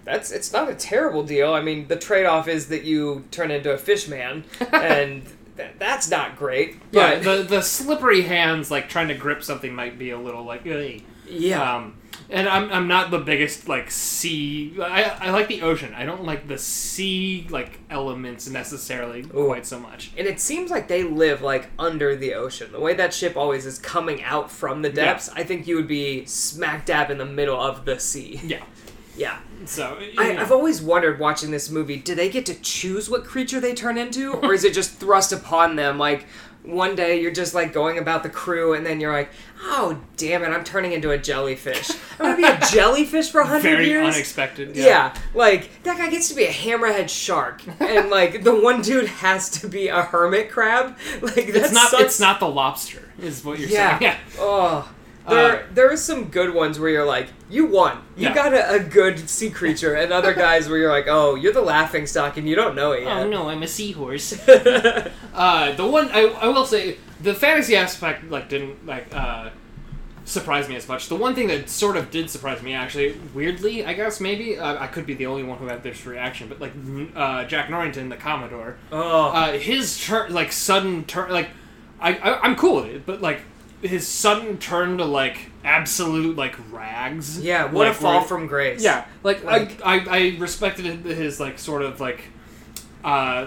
that's 0.05 0.31
it's 0.33 0.53
not 0.53 0.69
a 0.71 0.75
terrible 0.75 1.23
deal. 1.23 1.53
I 1.53 1.61
mean, 1.61 1.89
the 1.89 1.97
trade 1.97 2.25
off 2.25 2.49
is 2.49 2.69
that 2.69 2.85
you 2.85 3.25
turn 3.31 3.51
into 3.51 3.71
a 3.71 3.77
fish 3.79 4.09
man, 4.09 4.45
and 4.73 5.23
th- 5.59 5.73
that's 5.79 6.11
not 6.11 6.37
great. 6.39 6.77
yeah, 6.91 7.17
But 7.17 7.23
the 7.23 7.43
the 7.57 7.61
slippery 7.63 8.23
hands 8.23 8.71
like 8.71 8.89
trying 8.89 9.09
to 9.09 9.15
grip 9.15 9.43
something 9.45 9.75
might 9.75 9.99
be 9.99 10.11
a 10.11 10.19
little 10.19 10.43
like 10.45 10.67
Ugh. 10.67 11.03
yeah, 11.29 11.77
Um, 11.77 11.99
and 12.31 12.49
I'm, 12.49 12.71
I'm 12.73 12.89
not 12.89 13.11
the 13.11 13.19
biggest 13.19 13.69
like 13.69 13.91
sea. 13.91 14.75
I, 14.81 15.03
I 15.21 15.31
like 15.31 15.49
the 15.49 15.63
ocean. 15.63 15.95
I 15.95 16.05
don't 16.05 16.25
like 16.25 16.49
the 16.49 16.59
sea 16.59 17.47
like 17.51 17.81
elements 17.91 18.49
necessarily 18.49 19.23
Ooh. 19.35 19.47
quite 19.47 19.67
so 19.67 19.79
much. 19.79 20.13
and 20.17 20.27
it 20.27 20.41
seems 20.41 20.71
like 20.71 20.89
they 20.89 21.03
live 21.03 21.43
like 21.43 21.71
under 21.79 22.17
the 22.17 22.35
ocean. 22.35 22.73
The 22.73 22.81
way 22.81 22.95
that 22.95 23.13
ship 23.13 23.37
always 23.37 23.67
is 23.67 23.79
coming 23.79 24.23
out 24.23 24.51
from 24.51 24.83
the 24.83 24.91
depths, 24.91 25.29
I 25.31 25.45
think 25.45 25.67
you 25.67 25.77
would 25.77 25.89
be 25.89 26.25
smack 26.27 26.87
dab 26.87 27.11
in 27.11 27.19
the 27.19 27.27
middle 27.27 27.61
of 27.61 27.85
the 27.85 27.99
sea. 27.99 28.41
Yeah. 28.45 28.63
Yeah. 29.17 29.39
So 29.67 29.99
I. 30.17 30.37
I've 30.39 30.53
always 30.53 30.81
wondered 30.81 31.19
watching 31.19 31.51
this 31.51 31.71
movie, 31.71 31.97
do 31.97 32.15
they 32.15 32.31
get 32.31 32.47
to 32.47 32.55
choose 32.55 33.11
what 33.11 33.25
creature 33.25 33.61
they 33.61 33.75
turn 33.75 33.99
into? 33.99 34.33
Or 34.41 34.55
is 34.55 34.65
it 34.65 34.73
just 34.73 34.93
thrust 34.95 35.33
upon 35.33 35.77
them? 35.77 35.99
Like, 35.99 36.27
one 36.71 36.95
day 36.97 37.21
you're 37.21 37.31
just 37.33 37.55
like 37.55 37.73
going 37.73 37.99
about 37.99 38.23
the 38.23 38.29
crew, 38.31 38.75
and 38.75 38.85
then 38.87 39.01
you're 39.01 39.13
like, 39.13 39.31
oh, 39.63 40.01
damn 40.17 40.43
it, 40.43 40.49
I'm 40.49 40.65
turning 40.65 40.93
into 40.93 41.11
a 41.11 41.19
jellyfish. 41.19 41.91
I'm 42.19 42.41
gonna 42.41 42.59
be 42.59 42.65
a 42.65 42.69
jellyfish 42.71 43.31
for 43.31 43.41
a 43.41 43.47
hundred 43.47 43.63
very 43.63 43.89
years? 43.89 44.15
unexpected. 44.15 44.77
Yeah. 44.77 45.15
like, 45.35 45.83
that 45.85 45.99
guy 45.99 46.09
gets 46.11 46.29
to 46.29 46.35
be 46.35 46.45
a 46.45 46.51
hammerhead 46.53 47.09
shark, 47.09 47.63
and 47.81 48.11
like, 48.19 48.43
the 48.45 48.55
one 48.55 48.83
dude 48.83 49.07
has 49.09 49.51
to 49.61 49.69
be 49.69 49.89
a 49.89 50.03
hermit 50.03 50.51
crab. 50.51 50.97
Like, 51.23 51.35
that 51.35 51.57
It's 51.57 51.73
not. 51.73 51.91
sucks. 51.91 52.03
It's 52.05 52.21
not 52.21 52.41
the 52.41 52.49
lobster. 52.49 53.03
Is 53.21 53.45
what 53.45 53.59
you're 53.59 53.69
Yeah. 53.69 53.99
saying. 53.99 54.13
Yeah. 54.13 54.19
Oh. 54.39 54.91
There, 55.29 55.69
there 55.75 55.93
are 55.93 55.97
some 55.97 56.25
good 56.25 56.53
ones 56.55 56.79
where 56.81 56.91
you're 56.91 57.05
like, 57.07 57.29
you 57.49 57.67
won. 57.67 57.99
You 58.17 58.29
Yeah. 58.29 58.35
got 58.35 58.53
a, 58.53 58.75
a 58.75 58.79
good 58.81 59.29
sea 59.31 59.51
creature, 59.51 59.95
and 59.95 60.13
other 60.13 60.33
guys 60.47 60.69
where 60.69 60.79
you're 60.79 60.91
like, 60.91 61.07
oh, 61.09 61.35
you're 61.37 61.53
the 61.53 61.61
laughing 61.61 62.07
stock, 62.07 62.37
and 62.37 62.49
you 62.49 62.57
don't 62.57 62.75
know 62.75 62.93
it 62.93 63.03
yet. 63.05 63.13
Oh 63.19 63.29
no, 63.29 63.49
I'm 63.49 63.63
a 63.63 63.69
seahorse. 63.69 64.33
uh, 64.49 65.73
the 65.73 65.87
one 65.87 66.09
I, 66.13 66.23
I 66.41 66.49
will 66.49 66.65
say 66.67 66.97
the 67.23 67.35
fantasy 67.35 67.77
aspect 67.77 68.25
like 68.31 68.49
didn't 68.49 68.87
like 68.87 69.15
uh, 69.15 69.51
surprise 70.25 70.69
me 70.69 70.77
as 70.77 70.89
much. 70.89 71.09
The 71.09 71.17
one 71.17 71.35
thing 71.35 71.49
that 71.49 71.69
sort 71.69 71.97
of 71.97 72.11
did 72.11 72.31
surprise 72.31 72.63
me 72.63 72.73
actually, 72.73 73.17
weirdly, 73.35 73.85
I 73.85 73.93
guess 73.93 74.21
maybe 74.21 74.59
uh, 74.59 74.83
I 74.83 74.87
could 74.87 75.07
be 75.07 75.15
the 75.15 75.27
only 75.27 75.43
one 75.43 75.59
who 75.59 75.67
had 75.67 75.83
this 75.83 76.07
reaction, 76.07 76.49
but 76.49 76.61
like 76.61 76.73
uh, 77.15 77.45
Jack 77.45 77.69
Norrington, 77.71 78.09
the 78.09 78.17
Commodore, 78.17 78.77
Oh, 78.91 79.29
uh, 79.29 79.53
his 79.53 80.03
turn 80.05 80.33
like 80.33 80.51
sudden 80.53 81.05
turn 81.05 81.31
like 81.31 81.51
I, 82.01 82.15
I 82.17 82.41
I'm 82.41 82.57
cool 82.57 82.77
with 82.77 82.87
it, 82.87 83.07
but 83.07 83.21
like 83.21 83.41
his 83.83 84.07
sudden 84.07 84.59
turn 84.59 84.99
to 84.99 85.05
like 85.05 85.51
absolute 85.65 86.37
like 86.37 86.57
rags. 86.73 87.41
yeah, 87.41 87.65
what 87.71 87.89
a 87.89 87.95
fall 87.95 88.19
where- 88.19 88.29
from 88.29 88.47
grace. 88.47 88.83
yeah, 88.83 89.05
like, 89.23 89.43
Like- 89.45 89.81
I, 89.85 89.97
I, 89.97 90.05
I 90.19 90.37
respected 90.39 90.85
his 91.05 91.41
like 91.41 91.59
sort 91.59 91.83
of 91.83 92.01
like 92.01 92.25
uh, 93.05 93.47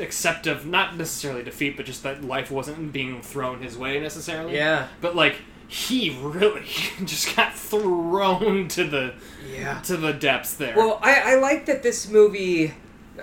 accept 0.00 0.46
of 0.46 0.66
not 0.66 0.96
necessarily 0.96 1.42
defeat, 1.42 1.76
but 1.76 1.86
just 1.86 2.02
that 2.02 2.22
life 2.24 2.50
wasn't 2.50 2.92
being 2.92 3.22
thrown 3.22 3.62
his 3.62 3.76
way 3.78 3.98
necessarily. 4.00 4.54
Yeah. 4.54 4.88
But 5.00 5.16
like 5.16 5.36
he 5.68 6.10
really 6.20 6.66
just 7.04 7.34
got 7.34 7.54
thrown 7.54 8.68
to 8.68 8.84
the 8.84 9.14
Yeah. 9.50 9.80
to 9.82 9.96
the 9.96 10.12
depths 10.12 10.54
there. 10.54 10.76
Well, 10.76 10.98
I, 11.02 11.32
I 11.32 11.34
like 11.36 11.64
that 11.66 11.82
this 11.82 12.08
movie, 12.10 12.74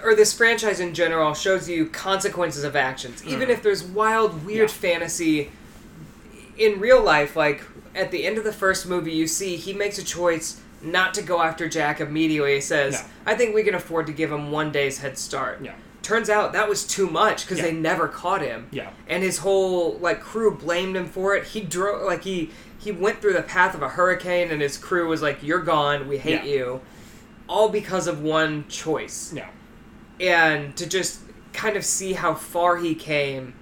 or 0.03 0.15
this 0.15 0.33
franchise 0.33 0.79
in 0.79 0.93
general, 0.95 1.35
shows 1.35 1.69
you 1.69 1.85
consequences 1.87 2.63
of 2.63 2.75
actions. 2.75 3.23
Even 3.25 3.49
if 3.51 3.61
there's 3.61 3.83
wild, 3.83 4.45
weird 4.45 4.69
Yeah. 4.69 4.75
fantasy 4.75 5.51
in 6.59 6.79
real 6.79 7.01
life, 7.03 7.35
like 7.35 7.63
at 7.95 8.11
the 8.11 8.25
end 8.27 8.37
of 8.37 8.43
the 8.43 8.53
first 8.53 8.85
movie, 8.87 9.11
you 9.13 9.25
see 9.27 9.55
he 9.55 9.73
makes 9.73 9.97
a 9.97 10.03
choice 10.03 10.61
not 10.81 11.13
to 11.15 11.21
go 11.21 11.41
after 11.41 11.67
Jack 11.67 11.99
immediately. 11.99 12.55
He 12.55 12.61
says, 12.61 12.93
Yeah. 12.93 13.07
I 13.25 13.35
think 13.35 13.55
we 13.55 13.63
can 13.63 13.73
afford 13.75 14.05
to 14.07 14.13
give 14.13 14.31
him 14.31 14.51
one 14.51 14.71
day's 14.71 14.99
head 14.99 15.17
start. 15.17 15.61
yeah. 15.63 15.73
turns 16.01 16.29
out 16.29 16.53
that 16.53 16.67
was 16.69 16.85
too 16.87 17.07
much 17.09 17.43
because 17.45 17.57
Yeah. 17.59 17.65
they 17.65 17.73
never 17.73 18.07
caught 18.07 18.41
him. 18.41 18.67
Yeah. 18.71 18.89
and 19.07 19.21
his 19.23 19.39
whole 19.39 19.97
like 19.97 20.21
crew 20.21 20.55
blamed 20.55 20.95
him 20.95 21.07
for 21.07 21.35
it. 21.35 21.43
He 21.47 21.61
drove 21.61 22.03
like 22.05 22.23
he 22.23 22.51
he 22.77 22.91
went 22.93 23.21
through 23.21 23.33
the 23.33 23.41
path 23.43 23.75
of 23.75 23.81
a 23.81 23.89
hurricane, 23.89 24.49
and 24.51 24.61
his 24.61 24.77
crew 24.77 25.07
was 25.09 25.21
like, 25.21 25.43
"You're 25.43 25.59
gone. 25.61 26.07
We 26.07 26.17
hate 26.17 26.45
Yeah. 26.45 26.51
you," 26.53 26.81
all 27.49 27.67
because 27.67 28.07
of 28.07 28.21
one 28.21 28.65
choice. 28.69 29.33
Yeah. 29.35 29.49
And 30.21 30.75
to 30.77 30.87
just 30.87 31.19
kind 31.51 31.75
of 31.75 31.83
see 31.83 32.13
how 32.13 32.33
far 32.33 32.77
he 32.77 32.95
came, 32.95 33.53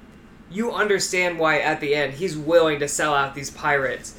you 0.50 0.72
understand 0.72 1.39
why 1.39 1.60
at 1.60 1.80
the 1.82 1.96
end 1.96 2.13
he's 2.13 2.38
willing 2.38 2.80
to 2.80 2.88
sell 2.88 3.13
out 3.13 3.36
these 3.36 3.50
pirates 3.50 4.18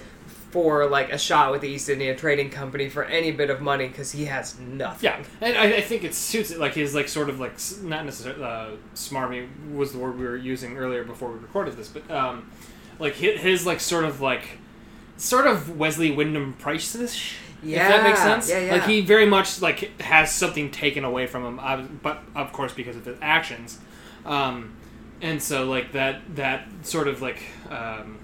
for 0.50 0.86
like 0.86 1.12
a 1.12 1.18
shot 1.18 1.52
with 1.52 1.60
the 1.60 1.68
East 1.68 1.88
India 1.88 2.14
Trading 2.16 2.50
Company 2.50 2.88
for 2.88 3.04
any 3.04 3.30
bit 3.30 3.50
of 3.50 3.60
money 3.60 3.86
because 3.88 4.12
he 4.12 4.24
has 4.24 4.58
nothing. 4.58 5.10
Yeah, 5.10 5.24
and 5.40 5.56
I, 5.58 5.76
I 5.76 5.80
think 5.82 6.04
it 6.04 6.14
suits 6.14 6.50
it. 6.50 6.58
Like 6.58 6.74
his 6.74 6.94
like 6.94 7.08
sort 7.08 7.28
of 7.28 7.38
like 7.38 7.52
not 7.82 8.04
necessarily 8.04 8.42
uh, 8.42 8.70
smarmy 8.94 9.48
was 9.74 9.92
the 9.92 9.98
word 9.98 10.18
we 10.18 10.24
were 10.24 10.36
using 10.36 10.76
earlier 10.78 11.04
before 11.04 11.30
we 11.30 11.38
recorded 11.38 11.76
this, 11.76 11.88
but 11.88 12.10
um, 12.10 12.50
like 12.98 13.14
his, 13.14 13.40
his 13.40 13.66
like 13.66 13.80
sort 13.80 14.04
of 14.04 14.20
like 14.20 14.58
sort 15.18 15.46
of 15.46 15.76
Wesley 15.76 16.10
Wyndam-Pryce 16.14 16.94
ish. 16.94 17.36
Yeah, 17.62 17.82
if 17.82 17.88
that 17.88 18.02
makes 18.04 18.20
sense. 18.20 18.48
yeah, 18.48 18.60
yeah. 18.60 18.72
Like 18.72 18.84
he 18.84 19.00
very 19.00 19.26
much 19.26 19.60
like 19.60 20.00
has 20.00 20.32
something 20.32 20.70
taken 20.70 21.04
away 21.04 21.26
from 21.26 21.44
him, 21.44 22.00
but 22.02 22.22
of 22.34 22.52
course 22.52 22.72
because 22.72 22.96
of 22.96 23.04
his 23.04 23.18
actions, 23.20 23.80
um, 24.24 24.76
and 25.20 25.42
so 25.42 25.64
like 25.68 25.92
that 25.92 26.20
that 26.36 26.68
sort 26.82 27.08
of 27.08 27.20
like 27.22 27.42
um, 27.70 28.18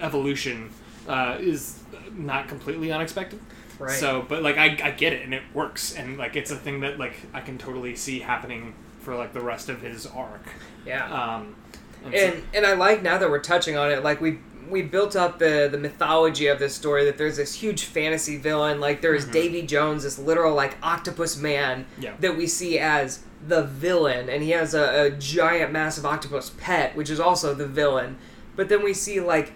evolution 0.00 0.70
uh, 1.08 1.36
is 1.40 1.78
not 2.12 2.48
completely 2.48 2.92
unexpected. 2.92 3.40
Right. 3.78 3.90
So, 3.98 4.24
but 4.28 4.42
like 4.42 4.58
I, 4.58 4.78
I 4.82 4.90
get 4.92 5.12
it 5.12 5.22
and 5.22 5.34
it 5.34 5.42
works 5.54 5.94
and 5.94 6.16
like 6.18 6.36
it's 6.36 6.50
a 6.50 6.56
thing 6.56 6.80
that 6.80 6.98
like 6.98 7.16
I 7.32 7.40
can 7.40 7.58
totally 7.58 7.96
see 7.96 8.20
happening 8.20 8.74
for 9.00 9.16
like 9.16 9.32
the 9.32 9.40
rest 9.40 9.68
of 9.68 9.80
his 9.82 10.06
arc. 10.06 10.46
Yeah. 10.86 11.06
Um, 11.10 11.56
and, 12.04 12.14
so- 12.14 12.20
and 12.20 12.42
and 12.54 12.66
I 12.66 12.74
like 12.74 13.02
now 13.02 13.18
that 13.18 13.30
we're 13.30 13.40
touching 13.40 13.76
on 13.76 13.90
it, 13.90 14.02
like 14.04 14.20
we 14.20 14.38
we 14.68 14.82
built 14.82 15.16
up 15.16 15.38
the 15.38 15.68
the 15.70 15.78
mythology 15.78 16.46
of 16.46 16.58
this 16.58 16.74
story 16.74 17.04
that 17.04 17.18
there's 17.18 17.36
this 17.36 17.54
huge 17.54 17.84
fantasy 17.84 18.36
villain, 18.36 18.80
like 18.80 19.00
there's 19.00 19.24
mm-hmm. 19.24 19.32
Davy 19.32 19.62
Jones, 19.62 20.02
this 20.04 20.18
literal 20.18 20.54
like 20.54 20.76
octopus 20.82 21.36
man 21.36 21.86
Yeah. 21.98 22.14
that 22.20 22.36
we 22.36 22.46
see 22.46 22.78
as 22.78 23.20
the 23.46 23.64
villain, 23.64 24.28
and 24.28 24.42
he 24.42 24.50
has 24.50 24.74
a, 24.74 25.06
a 25.06 25.10
giant 25.10 25.72
massive 25.72 26.06
octopus 26.06 26.50
pet, 26.58 26.96
which 26.96 27.10
is 27.10 27.20
also 27.20 27.54
the 27.54 27.66
villain. 27.66 28.16
But 28.56 28.68
then 28.68 28.82
we 28.82 28.94
see 28.94 29.20
like 29.20 29.52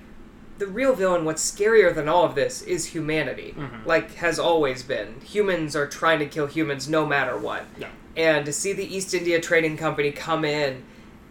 the 0.59 0.67
real 0.67 0.95
villain. 0.95 1.25
What's 1.25 1.49
scarier 1.51 1.95
than 1.95 2.09
all 2.09 2.25
of 2.25 2.35
this 2.35 2.63
is 2.63 2.87
humanity, 2.87 3.55
mm-hmm. 3.57 3.87
like 3.87 4.15
has 4.17 4.39
always 4.39 4.83
been. 4.83 5.21
Humans 5.21 5.77
are 5.77 5.87
trying 5.87 6.19
to 6.21 6.27
kill 6.27 6.47
humans 6.47 6.89
no 6.89 7.07
matter 7.07 7.37
what 7.37 7.65
yeah. 7.79 7.89
and 8.17 8.47
to 8.47 8.53
see 8.53 8.73
the 8.73 8.85
East 8.85 9.15
India 9.15 9.41
Trading 9.41 9.77
Company 9.77 10.13
come 10.13 10.45
in 10.45 10.85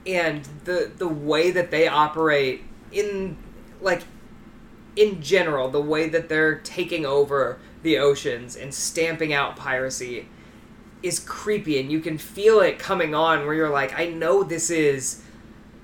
and 0.05 0.47
the 0.65 0.91
the 0.97 1.07
way 1.07 1.51
that 1.51 1.71
they 1.71 1.87
operate 1.87 2.63
in 2.91 3.37
like 3.85 4.01
in 4.97 5.21
general 5.21 5.69
the 5.69 5.79
way 5.81 6.09
that 6.09 6.27
they're 6.27 6.55
taking 6.59 7.05
over 7.05 7.57
the 7.83 7.97
oceans 7.97 8.55
and 8.57 8.73
stamping 8.73 9.31
out 9.33 9.55
piracy 9.55 10.27
is 11.03 11.19
creepy 11.19 11.79
and 11.79 11.91
you 11.91 11.99
can 11.99 12.17
feel 12.17 12.59
it 12.61 12.79
coming 12.79 13.13
on 13.15 13.45
where 13.45 13.53
you're 13.53 13.69
like 13.69 13.97
I 13.97 14.07
know 14.07 14.43
this 14.43 14.69
is 14.69 15.21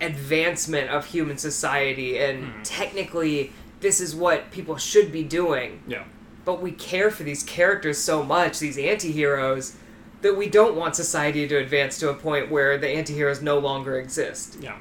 advancement 0.02 0.90
of 0.90 1.06
human 1.06 1.38
society 1.38 2.18
and 2.18 2.66
technically 2.66 3.52
this 3.82 4.00
is 4.02 4.16
what 4.16 4.50
people 4.52 4.78
should 4.78 5.12
be 5.12 5.24
doing 5.24 5.84
Yeah. 5.88 6.06
but 6.44 6.62
we 6.62 6.72
care 6.72 7.12
for 7.12 7.24
these 7.24 7.44
characters 7.44 7.98
so 8.00 8.24
much, 8.24 8.60
these 8.60 8.78
anti-heroes, 8.78 9.76
that 10.22 10.36
we 10.38 10.48
don't 10.50 10.76
want 10.76 10.96
society 10.96 11.48
to 11.48 11.56
advance 11.58 12.00
to 12.00 12.10
a 12.10 12.14
point 12.14 12.50
where 12.50 12.78
the 12.78 12.88
anti-heroes 12.90 13.42
no 13.42 13.58
longer 13.60 14.00
exist. 14.00 14.58
Yeah. 14.62 14.78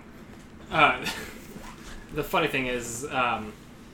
Uh, 0.71 1.05
the 2.15 2.25
funny 2.25 2.49
thing 2.49 2.67
is, 2.67 3.07
um, 3.11 3.53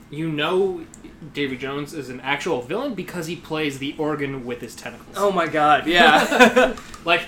you 0.09 0.29
know, 0.29 0.85
Davy 1.33 1.57
Jones 1.57 1.93
is 1.93 2.09
an 2.09 2.21
actual 2.21 2.61
villain 2.61 2.93
because 2.93 3.27
he 3.27 3.35
plays 3.35 3.79
the 3.79 3.95
organ 3.97 4.45
with 4.45 4.61
his 4.61 4.75
tentacles. 4.75 5.15
Oh 5.17 5.31
my 5.31 5.47
god, 5.47 5.87
yeah. 5.87 6.75
Like, 7.05 7.21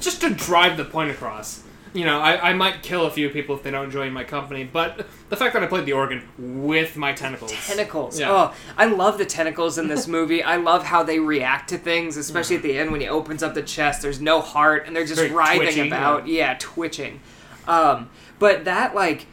just 0.00 0.20
to 0.20 0.30
drive 0.30 0.76
the 0.76 0.84
point 0.84 1.10
across. 1.10 1.64
You 1.92 2.04
know, 2.04 2.20
I, 2.20 2.50
I 2.50 2.52
might 2.54 2.82
kill 2.82 3.06
a 3.06 3.10
few 3.10 3.28
people 3.30 3.56
if 3.56 3.62
they 3.64 3.70
don't 3.72 3.90
join 3.90 4.12
my 4.12 4.22
company, 4.24 4.62
but 4.64 5.06
the 5.28 5.36
fact 5.36 5.54
that 5.54 5.62
I 5.62 5.66
played 5.66 5.86
the 5.86 5.92
organ 5.92 6.22
with 6.38 6.96
my 6.96 7.12
tentacles. 7.12 7.52
tentacles. 7.52 8.18
Yeah. 8.18 8.30
Oh, 8.30 8.54
I 8.76 8.86
love 8.86 9.18
the 9.18 9.24
tentacles 9.24 9.78
in 9.78 9.88
this 9.88 10.06
movie. 10.08 10.42
I 10.42 10.56
love 10.56 10.84
how 10.84 11.02
they 11.04 11.18
react 11.20 11.68
to 11.70 11.78
things, 11.78 12.16
especially 12.16 12.56
at 12.56 12.62
the 12.62 12.76
end 12.76 12.90
when 12.92 13.00
he 13.00 13.08
opens 13.08 13.42
up 13.42 13.54
the 13.54 13.62
chest. 13.62 14.02
There's 14.02 14.20
no 14.20 14.40
heart, 14.40 14.86
and 14.86 14.94
they're 14.94 15.04
just 15.06 15.20
Very 15.20 15.32
writhing 15.32 15.62
twitchy, 15.62 15.88
about. 15.88 16.26
Yeah. 16.28 16.56
twitching. 16.58 17.20
Um, 17.68 18.10
but 18.38 18.64
that 18.66 18.94
like, 18.94 19.26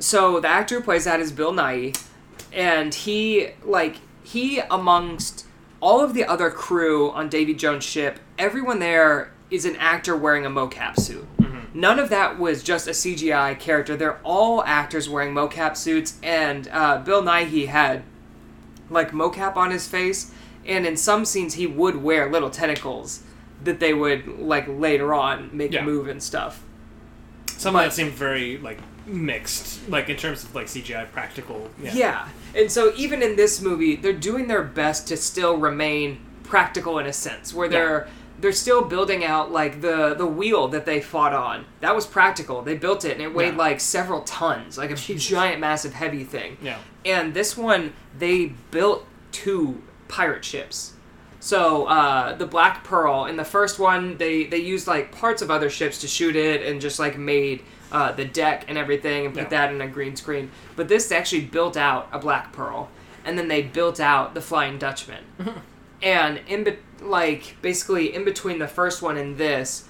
so 0.00 0.40
the 0.40 0.48
actor 0.48 0.76
who 0.76 0.82
plays 0.82 1.04
that 1.04 1.20
is 1.20 1.30
Bill 1.32 1.52
Nighy, 1.52 1.96
and 2.52 2.92
he 2.94 3.50
like 3.64 3.96
he 4.24 4.60
amongst 4.70 5.46
all 5.80 6.02
of 6.02 6.14
the 6.14 6.24
other 6.24 6.50
crew 6.50 7.10
on 7.12 7.28
Davy 7.28 7.54
Jones' 7.54 7.84
ship, 7.84 8.18
everyone 8.38 8.80
there 8.80 9.32
is 9.50 9.64
an 9.64 9.76
actor 9.76 10.16
wearing 10.16 10.44
a 10.44 10.50
mocap 10.50 10.98
suit. 10.98 11.26
None 11.72 12.00
of 12.00 12.08
that 12.08 12.36
was 12.38 12.64
just 12.64 12.88
a 12.88 12.90
CGI 12.90 13.58
character. 13.58 13.96
They're 13.96 14.18
all 14.24 14.62
actors 14.64 15.08
wearing 15.08 15.32
mocap 15.32 15.76
suits, 15.76 16.18
and 16.22 16.68
uh, 16.72 16.98
Bill 16.98 17.24
he 17.44 17.66
had 17.66 18.02
like 18.90 19.12
mocap 19.12 19.56
on 19.56 19.70
his 19.70 19.86
face, 19.86 20.32
and 20.66 20.84
in 20.84 20.96
some 20.96 21.24
scenes 21.24 21.54
he 21.54 21.66
would 21.68 22.02
wear 22.02 22.30
little 22.30 22.50
tentacles 22.50 23.22
that 23.62 23.78
they 23.78 23.94
would 23.94 24.26
like 24.40 24.66
later 24.66 25.14
on 25.14 25.50
make 25.52 25.72
Yeah. 25.72 25.84
move 25.84 26.08
and 26.08 26.20
stuff. 26.22 26.64
Some 27.46 27.76
of 27.76 27.82
that 27.82 27.92
seemed 27.92 28.12
very, 28.12 28.56
like, 28.58 28.78
mixed, 29.06 29.88
like, 29.88 30.08
in 30.08 30.16
terms 30.16 30.44
of, 30.44 30.54
like, 30.54 30.66
CGI 30.66 31.10
practical. 31.10 31.70
Yeah. 31.82 31.92
Yeah. 31.94 32.28
And 32.54 32.70
so 32.70 32.92
even 32.96 33.22
in 33.22 33.36
this 33.36 33.60
movie, 33.60 33.96
they're 33.96 34.12
doing 34.12 34.46
their 34.48 34.62
best 34.62 35.08
to 35.08 35.16
still 35.16 35.56
remain 35.56 36.20
practical 36.42 36.98
in 36.98 37.06
a 37.06 37.12
sense, 37.12 37.54
where 37.54 37.68
they're 37.68 38.08
they're 38.40 38.52
still 38.52 38.82
building 38.82 39.22
out 39.22 39.52
like 39.52 39.82
the 39.82 40.14
the 40.14 40.24
wheel 40.26 40.66
that 40.68 40.86
they 40.86 41.00
fought 41.00 41.34
on. 41.34 41.66
That 41.80 41.94
was 41.94 42.06
practical. 42.06 42.62
They 42.62 42.74
built 42.74 43.04
it 43.04 43.12
and 43.12 43.20
it 43.20 43.34
weighed 43.34 43.52
Yeah. 43.52 43.58
like 43.58 43.80
several 43.80 44.22
tons, 44.22 44.78
like 44.78 44.90
a 44.90 44.94
giant 44.94 45.60
massive 45.60 45.92
heavy 45.92 46.24
thing. 46.24 46.56
Yeah. 46.62 46.78
And 47.04 47.34
this 47.34 47.54
one 47.56 47.92
they 48.18 48.46
built 48.70 49.04
two 49.30 49.82
pirate 50.08 50.44
ships. 50.44 50.94
So 51.38 51.84
uh, 51.86 52.34
the 52.34 52.46
Black 52.46 52.82
Pearl 52.82 53.26
in 53.26 53.36
the 53.36 53.44
first 53.44 53.78
one, 53.78 54.16
they 54.16 54.44
they 54.44 54.56
used 54.58 54.86
like 54.86 55.12
parts 55.12 55.42
of 55.42 55.50
other 55.50 55.68
ships 55.70 56.00
to 56.00 56.08
shoot 56.08 56.34
it 56.34 56.62
and 56.66 56.80
just 56.80 56.98
like 56.98 57.16
made 57.18 57.62
uh, 57.92 58.12
the 58.12 58.24
deck 58.24 58.64
and 58.68 58.76
everything 58.78 59.26
and 59.26 59.34
put 59.34 59.44
Yeah. 59.44 59.48
that 59.66 59.72
in 59.72 59.80
a 59.80 59.88
green 59.88 60.16
screen. 60.16 60.50
But 60.76 60.88
this 60.88 61.10
actually 61.12 61.42
built 61.42 61.76
out 61.76 62.08
a 62.12 62.18
Black 62.18 62.52
Pearl, 62.52 62.88
and 63.24 63.36
then 63.38 63.48
they 63.48 63.62
built 63.62 64.00
out 64.00 64.34
the 64.34 64.40
Flying 64.40 64.78
Dutchman. 64.78 65.24
Hmm. 65.40 65.58
and 66.02 66.40
in 66.48 66.64
be- 66.64 66.78
like 67.02 67.56
basically 67.62 68.14
in 68.14 68.24
between 68.24 68.58
the 68.58 68.68
first 68.68 69.02
one 69.02 69.16
and 69.16 69.36
this, 69.38 69.84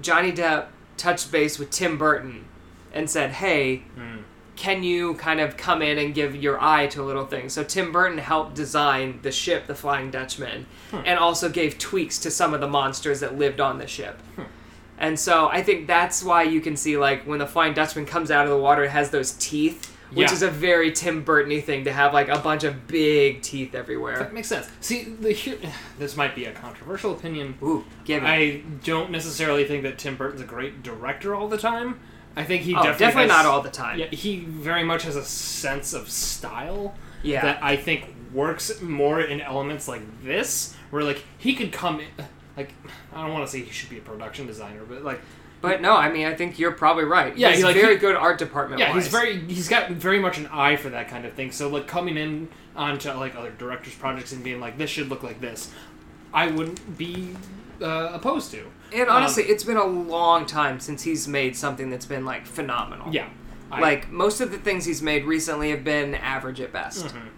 Johnny 0.00 0.32
Depp 0.32 0.66
touched 0.96 1.30
base 1.32 1.58
with 1.58 1.70
Tim 1.70 1.98
Burton 1.98 2.44
and 2.92 3.08
said, 3.10 3.30
"Hey, 3.32 3.78
hmm. 3.96 4.18
can 4.56 4.82
you 4.82 5.14
kind 5.14 5.40
of 5.40 5.56
come 5.56 5.82
in 5.82 5.98
and 5.98 6.14
give 6.14 6.34
your 6.36 6.60
eye 6.60 6.86
to 6.88 7.02
a 7.02 7.04
little 7.04 7.26
thing?" 7.26 7.48
So 7.48 7.62
Tim 7.64 7.92
Burton 7.92 8.18
helped 8.18 8.54
design 8.54 9.20
the 9.22 9.30
ship, 9.32 9.66
the 9.66 9.74
Flying 9.74 10.10
Dutchman, 10.10 10.66
hmm. 10.90 10.98
and 11.04 11.18
also 11.18 11.48
gave 11.48 11.78
tweaks 11.78 12.18
to 12.20 12.30
some 12.30 12.54
of 12.54 12.60
the 12.60 12.68
monsters 12.68 13.20
that 13.20 13.36
lived 13.38 13.60
on 13.60 13.78
the 13.78 13.86
ship. 13.86 14.20
And 15.02 15.18
so 15.18 15.48
I 15.48 15.62
think 15.62 15.86
that's 15.86 16.22
why 16.22 16.44
you 16.44 16.60
can 16.62 16.76
see 16.76 16.96
like 16.96 17.24
when 17.24 17.40
the 17.40 17.46
Flying 17.46 17.74
Dutchman 17.74 18.06
comes 18.06 18.30
out 18.30 18.44
of 18.44 18.50
the 18.50 18.56
water, 18.58 18.84
it 18.84 18.90
has 18.90 19.10
those 19.10 19.32
teeth, 19.32 19.94
which 20.12 20.28
Yeah. 20.28 20.32
is 20.34 20.42
a 20.42 20.48
very 20.48 20.92
Tim 20.92 21.24
Burton-y 21.24 21.60
thing 21.60 21.84
to 21.84 21.92
have 21.92 22.14
like 22.14 22.28
a 22.28 22.38
bunch 22.38 22.62
of 22.62 22.86
big 22.86 23.42
teeth 23.42 23.74
everywhere. 23.74 24.18
That 24.20 24.32
makes 24.32 24.46
sense. 24.48 24.70
See, 24.80 25.02
the, 25.02 25.32
here, 25.32 25.58
this 25.98 26.16
might 26.16 26.34
be 26.36 26.44
a 26.46 26.52
controversial 26.52 27.12
opinion. 27.12 27.56
Ooh, 27.62 27.84
give 28.04 28.22
it. 28.22 28.26
I 28.26 28.62
don't 28.84 29.10
necessarily 29.10 29.64
think 29.64 29.82
that 29.82 29.98
Tim 29.98 30.16
Burton's 30.16 30.40
a 30.40 30.44
great 30.46 30.82
director 30.84 31.34
all 31.34 31.48
the 31.48 31.58
time. 31.58 31.98
I 32.36 32.44
think 32.44 32.62
he 32.62 32.72
oh, 32.74 32.76
definitely, 32.82 32.98
definitely 33.06 33.28
has- 33.34 33.44
not 33.44 33.46
all 33.52 33.60
the 33.60 33.70
time. 33.70 33.98
Yeah, 33.98 34.06
he 34.06 34.38
very 34.40 34.84
much 34.84 35.02
has 35.02 35.16
a 35.16 35.24
sense 35.24 35.92
of 35.92 36.08
style 36.08 36.94
Yeah. 37.24 37.42
that 37.42 37.58
I 37.62 37.76
think 37.76 38.06
works 38.32 38.80
more 38.80 39.20
in 39.20 39.40
elements 39.40 39.88
like 39.88 40.02
this, 40.24 40.74
where 40.90 41.02
like 41.02 41.24
he 41.38 41.54
could 41.54 41.72
come 41.72 41.98
in, 42.00 42.06
like 42.56 42.72
I 43.12 43.22
don't 43.22 43.32
want 43.32 43.44
to 43.46 43.50
say 43.50 43.60
he 43.62 43.70
should 43.70 43.90
be 43.90 43.98
a 43.98 44.02
production 44.02 44.46
designer, 44.46 44.82
but 44.88 45.02
like 45.04 45.20
But 45.60 45.80
no, 45.80 45.94
I 45.96 46.10
mean, 46.10 46.26
I 46.26 46.34
think 46.34 46.58
you're 46.58 46.72
probably 46.72 47.04
right. 47.04 47.36
Yeah, 47.36 47.50
he's 47.50 47.58
he, 47.58 47.64
like, 47.64 47.76
very 47.76 47.94
he- 47.94 48.00
good 48.00 48.16
art 48.16 48.38
department. 48.38 48.80
yeah, 48.80 48.92
he's 48.92 49.08
very 49.08 49.38
he's 49.46 49.68
got 49.68 49.90
very 49.90 50.18
much 50.18 50.38
an 50.38 50.46
eye 50.48 50.76
for 50.76 50.88
that 50.90 51.08
kind 51.08 51.24
of 51.24 51.32
thing. 51.34 51.52
So 51.52 51.68
like 51.68 51.86
coming 51.86 52.16
in 52.16 52.48
onto 52.76 53.10
like 53.12 53.34
other 53.36 53.50
directors' 53.52 53.94
projects 53.94 54.32
and 54.32 54.42
being 54.42 54.60
like 54.60 54.76
this 54.78 54.90
should 54.90 55.08
look 55.08 55.22
like 55.22 55.40
this, 55.40 55.70
I 56.34 56.48
wouldn't 56.48 56.98
be 56.98 57.36
uh, 57.80 58.10
opposed 58.12 58.50
to. 58.52 58.64
And 58.92 59.08
honestly, 59.08 59.44
it's 59.44 59.64
been 59.64 59.76
a 59.78 59.84
long 59.86 60.44
time 60.46 60.78
since 60.80 61.02
he's 61.02 61.26
made 61.26 61.56
something 61.56 61.88
that's 61.90 62.06
been 62.06 62.24
like 62.24 62.46
phenomenal. 62.46 63.12
Yeah, 63.14 63.28
I- 63.70 63.80
like 63.80 64.10
most 64.10 64.40
of 64.40 64.50
the 64.50 64.58
things 64.58 64.84
he's 64.84 65.00
made 65.02 65.24
recently 65.24 65.70
have 65.70 65.84
been 65.84 66.14
average 66.14 66.60
at 66.60 66.72
best. 66.72 67.06
Mhm. 67.06 67.28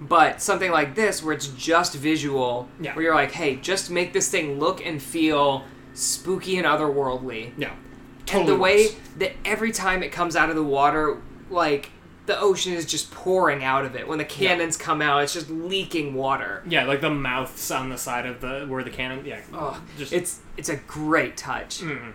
But 0.00 0.42
something 0.42 0.70
like 0.70 0.94
this, 0.94 1.22
where 1.22 1.32
it's 1.34 1.46
just 1.48 1.94
visual, 1.94 2.68
Yeah. 2.80 2.94
where 2.94 3.04
you're 3.04 3.14
like, 3.14 3.32
hey, 3.32 3.56
just 3.56 3.90
make 3.90 4.12
this 4.12 4.28
thing 4.28 4.58
look 4.58 4.84
and 4.84 5.00
feel 5.02 5.64
spooky 5.94 6.56
and 6.58 6.66
otherworldly. 6.66 7.52
Yeah. 7.56 7.70
and 7.70 8.26
Totally 8.26 8.52
the 8.52 8.58
way 8.58 8.76
works. 8.86 8.96
that 9.18 9.32
every 9.44 9.70
time 9.72 10.02
it 10.02 10.10
comes 10.10 10.34
out 10.36 10.48
of 10.50 10.56
the 10.56 10.62
water, 10.64 11.18
like 11.50 11.90
the 12.26 12.38
ocean 12.40 12.72
is 12.72 12.86
just 12.86 13.10
pouring 13.12 13.62
out 13.62 13.84
of 13.84 13.94
it. 13.94 14.08
When 14.08 14.16
the 14.18 14.24
cannons 14.24 14.76
come 14.78 15.02
out, 15.02 15.22
it's 15.22 15.34
just 15.34 15.50
leaking 15.50 16.14
water. 16.14 16.62
Yeah, 16.66 16.84
like 16.86 17.00
the 17.02 17.10
mouths 17.10 17.70
on 17.70 17.90
the 17.90 17.98
side 17.98 18.24
of 18.26 18.40
the 18.40 18.64
where 18.66 18.82
the 18.82 18.88
cannon. 18.90 19.24
Yeah. 19.26 19.40
Oh, 19.52 19.80
just 19.98 20.12
it's 20.14 20.40
it's 20.56 20.70
a 20.70 20.76
great 20.76 21.36
touch. 21.36 21.80
Mhm. 21.82 22.12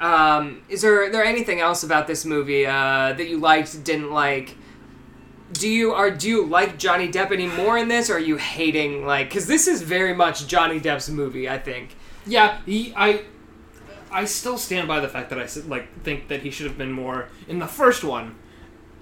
Um, 0.00 0.62
is 0.70 0.80
there 0.80 1.10
there 1.10 1.22
anything 1.24 1.60
else 1.60 1.82
about 1.82 2.06
this 2.06 2.24
movie 2.24 2.66
uh, 2.66 3.12
that 3.12 3.28
you 3.28 3.36
liked, 3.38 3.84
didn't 3.84 4.10
like? 4.10 4.56
Do 5.52 5.68
you 5.68 5.92
are 5.92 6.10
do 6.10 6.28
you 6.28 6.46
like 6.46 6.78
Johnny 6.78 7.08
Depp 7.10 7.32
any 7.32 7.46
more 7.46 7.76
in 7.76 7.88
this, 7.88 8.08
or 8.08 8.14
are 8.14 8.18
you 8.20 8.36
hating 8.36 9.04
like? 9.06 9.28
Because 9.28 9.46
this 9.46 9.66
is 9.66 9.82
very 9.82 10.14
much 10.14 10.46
Johnny 10.46 10.78
Depp's 10.80 11.08
movie, 11.08 11.48
I 11.48 11.58
think. 11.58 11.96
Yeah, 12.26 12.60
he, 12.66 12.92
I, 12.96 13.22
I 14.12 14.24
still 14.26 14.58
stand 14.58 14.86
by 14.86 15.00
the 15.00 15.08
fact 15.08 15.30
that 15.30 15.38
I 15.38 15.48
like 15.68 16.02
think 16.02 16.28
that 16.28 16.42
he 16.42 16.50
should 16.50 16.66
have 16.66 16.78
been 16.78 16.92
more 16.92 17.28
in 17.48 17.58
the 17.58 17.66
first 17.66 18.04
one, 18.04 18.36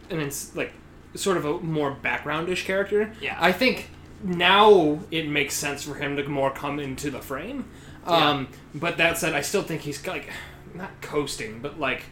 and 0.08 0.20
it's 0.22 0.54
like 0.56 0.72
sort 1.14 1.36
of 1.36 1.44
a 1.44 1.58
more 1.60 1.94
backgroundish 2.02 2.64
character. 2.64 3.12
Yeah. 3.20 3.36
I 3.38 3.52
think 3.52 3.90
now 4.22 5.00
it 5.10 5.28
makes 5.28 5.54
sense 5.54 5.82
for 5.82 5.94
him 5.94 6.16
to 6.16 6.28
more 6.28 6.50
come 6.50 6.78
into 6.78 7.10
the 7.10 7.20
frame. 7.20 7.66
Um, 8.06 8.48
But 8.74 8.96
that 8.98 9.18
said, 9.18 9.34
I 9.34 9.42
still 9.42 9.62
think 9.62 9.82
he's 9.82 10.06
like 10.06 10.30
not 10.74 11.00
coasting, 11.02 11.60
but 11.60 11.78
like 11.78 12.04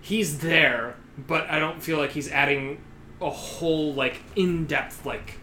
he's 0.00 0.38
there, 0.38 0.96
but 1.18 1.48
I 1.50 1.58
don't 1.58 1.82
feel 1.82 1.98
like 1.98 2.12
he's 2.12 2.30
adding 2.30 2.78
a 3.22 3.30
whole 3.30 3.94
like 3.94 4.20
in 4.36 4.66
depth 4.66 5.06
like. 5.06 5.38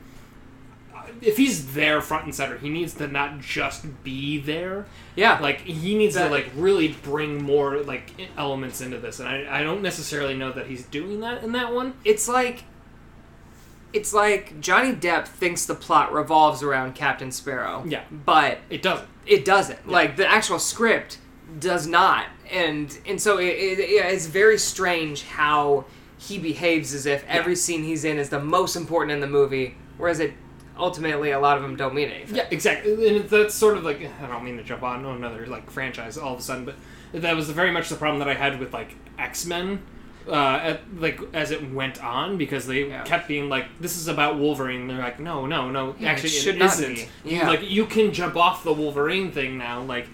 If 1.21 1.37
he's 1.37 1.73
there 1.73 2.01
front 2.01 2.25
and 2.25 2.35
center, 2.35 2.57
he 2.59 2.69
needs 2.69 2.93
to 2.95 3.07
not 3.07 3.39
just 3.39 4.03
be 4.03 4.39
there 4.39 4.85
Yeah, 5.15 5.39
like 5.39 5.61
he 5.61 5.97
needs 5.97 6.13
That- 6.15 6.25
to 6.25 6.29
like 6.29 6.49
really 6.55 6.89
bring 6.89 7.43
more 7.43 7.77
like 7.79 8.11
elements 8.37 8.79
into 8.79 8.99
this 8.99 9.19
and 9.19 9.27
I, 9.27 9.59
I 9.59 9.63
don't 9.63 9.81
necessarily 9.81 10.35
know 10.35 10.51
that 10.51 10.67
he's 10.67 10.85
doing 10.85 11.19
that 11.21 11.43
in 11.43 11.51
that 11.53 11.73
one 11.73 11.95
it's 12.05 12.27
like 12.27 12.63
it's 13.91 14.13
like 14.13 14.61
Johnny 14.61 14.93
Depp 14.93 15.25
thinks 15.27 15.65
the 15.65 15.73
plot 15.75 16.13
revolves 16.13 16.61
around 16.61 16.93
Captain 16.93 17.31
Sparrow. 17.31 17.83
Yeah. 17.87 18.03
but 18.11 18.59
it 18.69 18.81
doesn't 18.83 19.07
it 19.25 19.45
doesn't. 19.45 19.87
Like 19.87 20.15
the 20.15 20.27
actual 20.29 20.59
script 20.59 21.17
does 21.59 21.87
not, 21.87 22.25
and 22.51 22.95
and 23.07 23.19
so 23.21 23.37
it, 23.39 23.45
it, 23.47 23.79
it's 23.79 24.27
very 24.27 24.57
strange 24.59 25.23
how 25.23 25.85
he 26.19 26.37
behaves 26.37 26.93
as 26.93 27.05
if 27.07 27.25
every 27.27 27.55
scene 27.55 27.83
he's 27.83 28.03
in 28.05 28.19
is 28.19 28.29
the 28.29 28.39
most 28.39 28.75
important 28.75 29.11
in 29.13 29.19
the 29.21 29.27
movie, 29.27 29.75
whereas 29.97 30.19
it 30.19 30.33
ultimately 30.77 31.31
a 31.31 31.39
lot 31.39 31.57
of 31.57 31.63
them 31.63 31.75
don't 31.75 31.93
mean 31.93 32.07
anything. 32.09 32.37
yeah 32.37 32.47
exactly 32.51 33.09
and 33.09 33.27
that's 33.29 33.53
sort 33.53 33.75
of 33.77 33.83
like 33.83 33.99
i 34.23 34.27
don't 34.27 34.45
mean 34.45 34.55
to 34.55 34.63
jump 34.63 34.81
on 34.81 35.03
another 35.05 35.45
like 35.45 35.69
franchise 35.69 36.17
all 36.17 36.33
of 36.35 36.39
a 36.39 36.41
sudden 36.41 36.63
but 36.63 36.75
that 37.11 37.35
was 37.35 37.49
very 37.49 37.69
much 37.69 37.89
the 37.89 37.95
problem 37.97 38.17
that 38.19 38.29
i 38.29 38.33
had 38.33 38.57
with 38.61 38.71
like 38.73 38.95
x-men 39.17 39.81
uh, 40.29 40.33
at, 40.63 40.79
like 40.97 41.19
as 41.33 41.51
it 41.51 41.73
went 41.73 42.01
on 42.01 42.37
because 42.37 42.65
they 42.65 42.87
Yeah. 42.87 43.03
kept 43.03 43.27
being 43.27 43.49
like 43.49 43.65
this 43.81 43.97
is 43.97 44.07
about 44.07 44.37
wolverine 44.39 44.87
they're 44.87 44.99
like 44.99 45.19
no 45.19 45.45
no 45.45 45.69
no 45.69 45.95
Yeah, 45.99 46.11
it 46.11 46.11
actually 46.13 46.49
it 46.49 46.57
not 46.57 46.67
isn't 46.73 46.95
be. 46.95 47.07
Yeah. 47.25 47.49
like 47.49 47.69
you 47.69 47.85
can 47.85 48.13
jump 48.13 48.37
off 48.37 48.63
the 48.63 48.71
wolverine 48.71 49.33
thing 49.33 49.57
now 49.57 49.81
like 49.81 50.07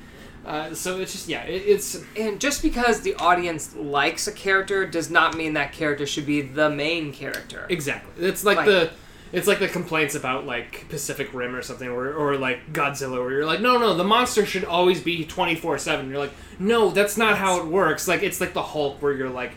uh, 0.45 0.73
so 0.73 0.99
it's 0.99 1.11
just 1.11 1.27
yeah 1.27 1.43
it, 1.43 1.63
it's 1.65 1.97
And 2.17 2.39
just 2.39 2.61
because 2.61 3.01
the 3.01 3.15
audience 3.15 3.75
likes 3.75 4.27
a 4.27 4.31
character 4.31 4.85
does 4.85 5.09
not 5.09 5.35
mean 5.35 5.53
that 5.53 5.71
character 5.73 6.05
should 6.05 6.25
be 6.25 6.41
the 6.41 6.69
main 6.69 7.11
character. 7.11 7.65
Exactly. 7.69 8.25
It's 8.25 8.43
like, 8.45 8.57
Like- 8.57 8.65
the 8.67 8.89
it's 9.33 9.47
like 9.47 9.59
the 9.59 9.67
complaints 9.67 10.15
about 10.15 10.45
like 10.45 10.87
Pacific 10.87 11.33
Rim 11.33 11.55
or 11.55 11.61
something, 11.61 11.89
or, 11.89 12.13
or 12.13 12.37
like 12.37 12.71
Godzilla, 12.71 13.19
where 13.19 13.31
you're 13.31 13.45
like, 13.45 13.59
no, 13.59 13.77
no, 13.77 13.93
the 13.95 14.03
monster 14.03 14.45
should 14.45 14.63
always 14.63 15.01
be 15.01 15.25
twenty 15.25 15.55
four 15.55 15.77
seven. 15.77 16.09
You're 16.09 16.19
like, 16.19 16.31
no, 16.59 16.89
that's 16.91 17.17
not 17.17 17.37
how 17.37 17.59
it 17.59 17.65
works. 17.65 18.07
Like 18.07 18.23
it's 18.23 18.39
like 18.39 18.53
the 18.53 18.61
Hulk, 18.61 19.01
where 19.01 19.11
you're 19.11 19.29
like, 19.29 19.51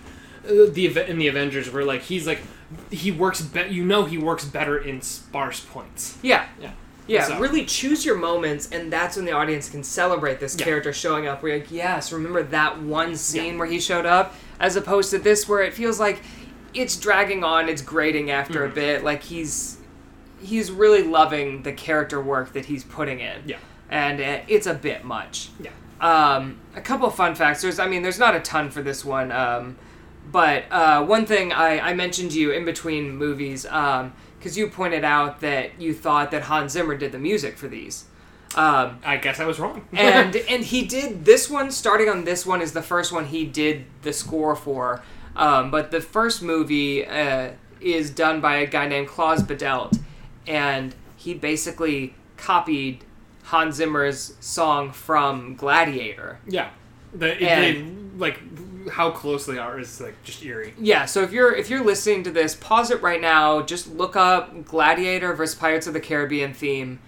uh, 0.47 0.67
the 0.71 0.87
in 1.09 1.19
the 1.19 1.29
Avengers, 1.29 1.71
where 1.71 1.85
like 1.85 2.01
he's 2.03 2.27
like, 2.27 2.41
he 2.91 3.13
works, 3.13 3.41
be- 3.43 3.69
you 3.69 3.85
know, 3.85 4.05
he 4.05 4.19
works 4.19 4.45
better 4.45 4.79
in 4.79 5.01
sparse 5.01 5.61
points. 5.61 6.19
Yeah. 6.23 6.47
Yeah. 6.61 6.73
Yeah, 7.09 7.25
So- 7.25 7.39
really 7.41 7.65
choose 7.65 8.05
your 8.05 8.17
moments, 8.17 8.69
and 8.71 8.93
that's 8.93 9.17
when 9.17 9.25
the 9.25 9.33
audience 9.33 9.69
can 9.69 9.83
celebrate 9.83 10.39
this 10.39 10.55
Yeah. 10.57 10.65
character 10.65 10.93
showing 10.93 11.27
up. 11.27 11.43
You're 11.43 11.55
like, 11.55 11.71
yes, 11.73 12.13
remember 12.13 12.43
that 12.45 12.81
one 12.81 13.17
scene 13.17 13.59
where 13.59 13.67
he 13.67 13.81
showed 13.81 14.07
up, 14.07 14.35
as 14.61 14.77
opposed 14.77 15.11
to 15.11 15.19
this 15.19 15.49
where 15.49 15.63
it 15.63 15.75
feels 15.75 15.99
like 15.99 16.21
it's 16.75 16.95
dragging 16.97 17.43
on, 17.43 17.69
it's 17.69 17.83
grating 17.83 18.31
after 18.31 18.61
Mm-hmm. 18.61 18.73
a 18.73 18.75
bit. 18.75 19.05
Like 19.05 19.23
he's 19.25 19.79
he's 20.41 20.71
really 20.71 21.03
loving 21.03 21.63
the 21.65 21.73
character 21.73 22.21
work 22.21 22.53
that 22.53 22.67
he's 22.67 22.85
putting 22.85 23.19
in. 23.21 23.43
Yeah. 23.47 23.57
and 23.91 24.21
it's 24.21 24.67
a 24.67 24.75
bit 24.75 25.03
much. 25.03 25.49
Yeah. 25.59 25.71
Um, 26.01 26.59
a 26.77 26.81
couple 26.83 27.09
of 27.09 27.15
fun 27.15 27.35
facts. 27.35 27.63
There's, 27.63 27.79
I 27.79 27.87
mean, 27.89 28.03
there's 28.03 28.19
not 28.19 28.37
a 28.37 28.41
ton 28.41 28.71
for 28.71 28.83
this 28.83 29.03
one. 29.03 29.33
Um, 29.33 29.77
but 30.31 30.65
uh, 30.71 31.03
one 31.07 31.25
thing 31.25 31.55
I, 31.55 31.81
I 31.81 31.95
mentioned 31.95 32.33
to 32.33 32.39
you 32.39 32.51
in 32.53 32.67
between 32.67 33.17
movies, 33.17 33.65
because 34.39 34.57
you 34.57 34.69
pointed 34.69 35.05
out 35.05 35.41
that 35.41 35.81
you 35.81 35.93
thought 35.93 36.31
that 36.31 36.43
Hans 36.43 36.73
Zimmer 36.73 36.97
did 36.97 37.13
the 37.13 37.19
music 37.19 37.57
for 37.59 37.69
these. 37.69 38.05
Um, 38.55 38.99
I 39.05 39.19
guess 39.19 39.41
I 39.41 39.45
was 39.45 39.59
wrong. 39.61 39.87
and 39.93 40.35
and 40.35 40.65
he 40.65 40.85
did 40.87 41.25
this 41.25 41.51
one. 41.51 41.71
Starting 41.71 42.09
on 42.09 42.25
this 42.25 42.47
one 42.47 42.63
is 42.63 42.73
the 42.73 42.83
first 42.83 43.13
one 43.13 43.27
he 43.27 43.45
did 43.45 43.85
the 44.03 44.13
score 44.13 44.57
for. 44.57 45.03
Um, 45.37 45.71
but 45.71 45.91
the 45.91 46.01
first 46.01 46.43
movie 46.43 47.07
uh, 47.07 47.51
is 47.81 48.11
done 48.11 48.41
by 48.41 48.57
a 48.57 48.67
guy 48.67 48.89
named 48.89 49.09
Klaus 49.09 49.43
Badelt, 49.43 49.99
and 50.47 50.95
he 51.17 51.35
basically 51.35 52.15
copied 52.37 53.05
Hans 53.45 53.77
Zimmer's 53.77 54.35
song 54.41 54.93
from 54.93 55.55
Gladiator. 55.55 56.41
yeah, 56.47 56.71
the, 57.15 57.33
And- 57.41 57.41
they, 58.17 58.19
like 58.19 58.41
how 58.91 59.11
close 59.11 59.45
they 59.47 59.59
are 59.59 59.79
is 59.79 60.01
like 60.01 60.15
just 60.25 60.43
eerie. 60.45 60.75
Yeah, 60.79 61.05
so 61.05 61.23
if 61.23 61.31
you're 61.33 61.55
if 61.55 61.69
you're 61.71 61.85
listening 61.85 62.23
to 62.25 62.31
this, 62.31 62.55
pause 62.55 62.91
it 62.91 63.03
right 63.03 63.21
now. 63.21 63.63
Just 63.63 63.89
look 63.95 64.17
up 64.17 64.65
Gladiator 64.65 65.35
versus 65.35 65.55
Pirates 65.55 65.87
of 65.87 65.93
the 65.93 66.01
Caribbean 66.01 66.55
theme. 66.55 66.99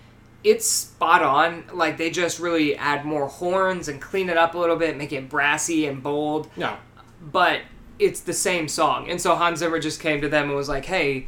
It's 0.44 0.66
spot 0.66 1.22
on. 1.22 1.64
Like 1.72 1.96
they 1.96 2.10
just 2.10 2.38
really 2.38 2.76
add 2.76 3.04
more 3.04 3.28
horns 3.28 3.88
and 3.88 4.00
clean 4.00 4.28
it 4.28 4.36
up 4.36 4.54
a 4.54 4.58
little 4.58 4.76
bit, 4.76 4.96
make 4.96 5.12
it 5.12 5.28
brassy 5.28 5.86
and 5.86 6.02
bold. 6.02 6.48
No, 6.56 6.76
But 7.20 7.60
it's 7.98 8.20
the 8.20 8.32
same 8.32 8.68
song. 8.68 9.10
And 9.10 9.20
so 9.20 9.34
Hans 9.34 9.58
Zimmer 9.58 9.78
just 9.78 10.00
came 10.00 10.20
to 10.22 10.28
them 10.28 10.46
and 10.48 10.56
was 10.56 10.68
like, 10.68 10.84
"Hey, 10.86 11.26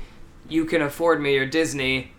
you 0.48 0.64
can 0.64 0.80
afford 0.82 1.20
me, 1.20 1.34
you're 1.34 1.46
Disney. 1.46 2.12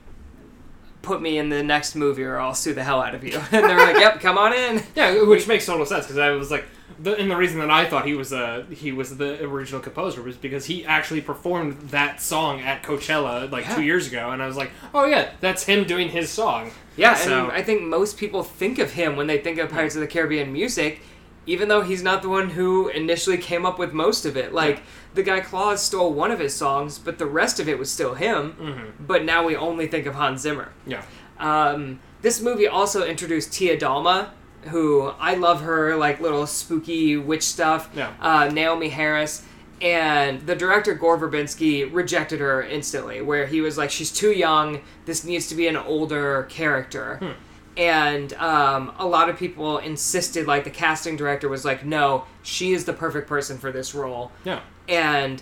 Put 1.03 1.21
me 1.21 1.37
in 1.37 1.49
the 1.49 1.61
next 1.61 1.93
movie, 1.95 2.23
or 2.23 2.39
I'll 2.39 2.55
sue 2.55 2.73
the 2.73 2.83
hell 2.83 2.99
out 3.01 3.13
of 3.13 3.23
you." 3.23 3.37
And 3.51 3.63
they're 3.69 3.77
like, 3.77 3.97
"Yep, 3.97 4.19
come 4.21 4.37
on 4.39 4.53
in." 4.53 4.81
Yeah, 4.95 5.21
which 5.23 5.47
makes 5.47 5.65
total 5.67 5.85
sense 5.85 6.05
because 6.05 6.17
I 6.17 6.31
was 6.31 6.49
like, 6.49 6.65
the, 6.99 7.15
and 7.17 7.29
the 7.29 7.35
reason 7.35 7.59
that 7.59 7.69
I 7.69 7.85
thought 7.85 8.05
he 8.05 8.13
was 8.15 8.31
uh, 8.33 8.63
he 8.71 8.91
was 8.91 9.17
the 9.17 9.43
original 9.43 9.81
composer 9.81 10.21
was 10.23 10.35
because 10.37 10.65
he 10.65 10.85
actually 10.85 11.21
performed 11.21 11.77
that 11.89 12.21
song 12.21 12.61
at 12.61 12.81
Coachella 12.83 13.51
like 13.51 13.65
Yeah. 13.65 13.75
two 13.75 13.83
years 13.83 14.07
ago, 14.07 14.31
and 14.31 14.41
I 14.41 14.47
was 14.47 14.55
like, 14.57 14.71
oh 14.93 15.05
yeah, 15.05 15.31
that's 15.41 15.63
him 15.65 15.83
doing 15.83 16.09
his 16.09 16.29
song. 16.29 16.71
Yeah, 16.95 17.15
So- 17.15 17.43
and 17.43 17.51
I 17.51 17.61
think 17.63 17.81
most 17.83 18.17
people 18.17 18.43
think 18.43 18.79
of 18.79 18.91
him 18.93 19.15
when 19.15 19.27
they 19.27 19.39
think 19.39 19.57
of 19.59 19.69
Pirates 19.69 19.95
of 19.95 20.01
the 20.01 20.07
Caribbean 20.07 20.53
music, 20.53 21.01
even 21.45 21.67
though 21.67 21.81
he's 21.81 22.01
not 22.03 22.21
the 22.21 22.29
one 22.29 22.51
who 22.51 22.87
initially 22.89 23.37
came 23.37 23.65
up 23.65 23.77
with 23.77 23.93
most 23.93 24.25
of 24.25 24.37
it. 24.37 24.53
Like 24.53 24.81
the 25.13 25.23
guy 25.23 25.39
Klaus 25.41 25.83
stole 25.83 26.13
one 26.13 26.31
of 26.31 26.39
his 26.39 26.53
songs, 26.53 26.97
but 26.97 27.17
the 27.17 27.25
rest 27.25 27.59
of 27.59 27.67
it 27.67 27.77
was 27.77 27.91
still 27.91 28.13
him. 28.13 28.55
Mm-hmm. 28.59 29.05
But 29.05 29.25
now 29.25 29.45
we 29.45 29.55
only 29.55 29.87
think 29.87 30.05
of 30.05 30.15
Hans 30.15 30.41
Zimmer. 30.41 30.71
Yeah, 30.87 31.03
Um, 31.39 31.99
this 32.21 32.41
movie 32.41 32.67
also 32.67 33.05
introduced 33.05 33.51
Tia 33.51 33.77
Dalma, 33.77 34.29
who 34.69 35.07
I 35.19 35.35
love 35.35 35.61
her 35.61 35.95
like 35.97 36.21
little 36.21 36.47
spooky 36.47 37.17
witch 37.17 37.43
stuff. 37.43 37.89
Yeah. 37.95 38.13
Uh, 38.21 38.47
Naomie 38.47 38.91
Harris. 38.91 39.43
And 39.81 40.39
the 40.47 40.55
director 40.55 40.93
Gore 40.93 41.17
Verbinski 41.17 41.93
rejected 41.93 42.39
her 42.39 42.63
instantly, 42.63 43.21
where 43.21 43.47
he 43.47 43.59
was 43.59 43.77
like, 43.77 43.91
"She's 43.91 44.11
too 44.13 44.31
young. 44.31 44.79
This 45.05 45.25
needs 45.25 45.47
to 45.47 45.55
be 45.55 45.67
an 45.67 45.75
older 45.75 46.43
character." 46.43 47.17
Hmm. 47.17 47.31
And 47.75 48.33
um, 48.33 48.93
a 48.99 49.07
lot 49.07 49.29
of 49.29 49.37
people 49.37 49.79
insisted, 49.79 50.45
like 50.45 50.63
the 50.63 50.69
casting 50.69 51.15
director 51.15 51.49
was 51.49 51.65
like, 51.65 51.83
"No, 51.83 52.25
she 52.43 52.73
is 52.73 52.85
the 52.85 52.93
perfect 52.93 53.27
person 53.27 53.57
for 53.57 53.71
this 53.71 53.95
role." 53.95 54.31
yeah, 54.43 54.59
and 54.87 55.41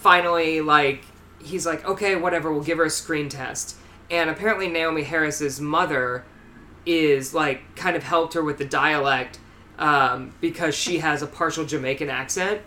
finally 0.00 0.62
like 0.62 1.04
he's 1.42 1.66
like 1.66 1.84
okay 1.86 2.16
whatever 2.16 2.52
we'll 2.52 2.62
give 2.62 2.78
her 2.78 2.84
a 2.84 2.90
screen 2.90 3.28
test. 3.28 3.76
And 4.10 4.30
apparently 4.30 4.68
naomie 4.68 5.04
harris's 5.04 5.60
mother 5.60 6.24
is 6.86 7.34
like 7.34 7.76
kind 7.76 7.96
of 7.96 8.02
helped 8.02 8.34
her 8.34 8.42
with 8.42 8.58
the 8.58 8.64
dialect 8.64 9.38
um, 9.78 10.34
because 10.40 10.74
she 10.74 10.98
has 10.98 11.22
a 11.22 11.26
partial 11.26 11.64
jamaican 11.64 12.10
accent. 12.10 12.62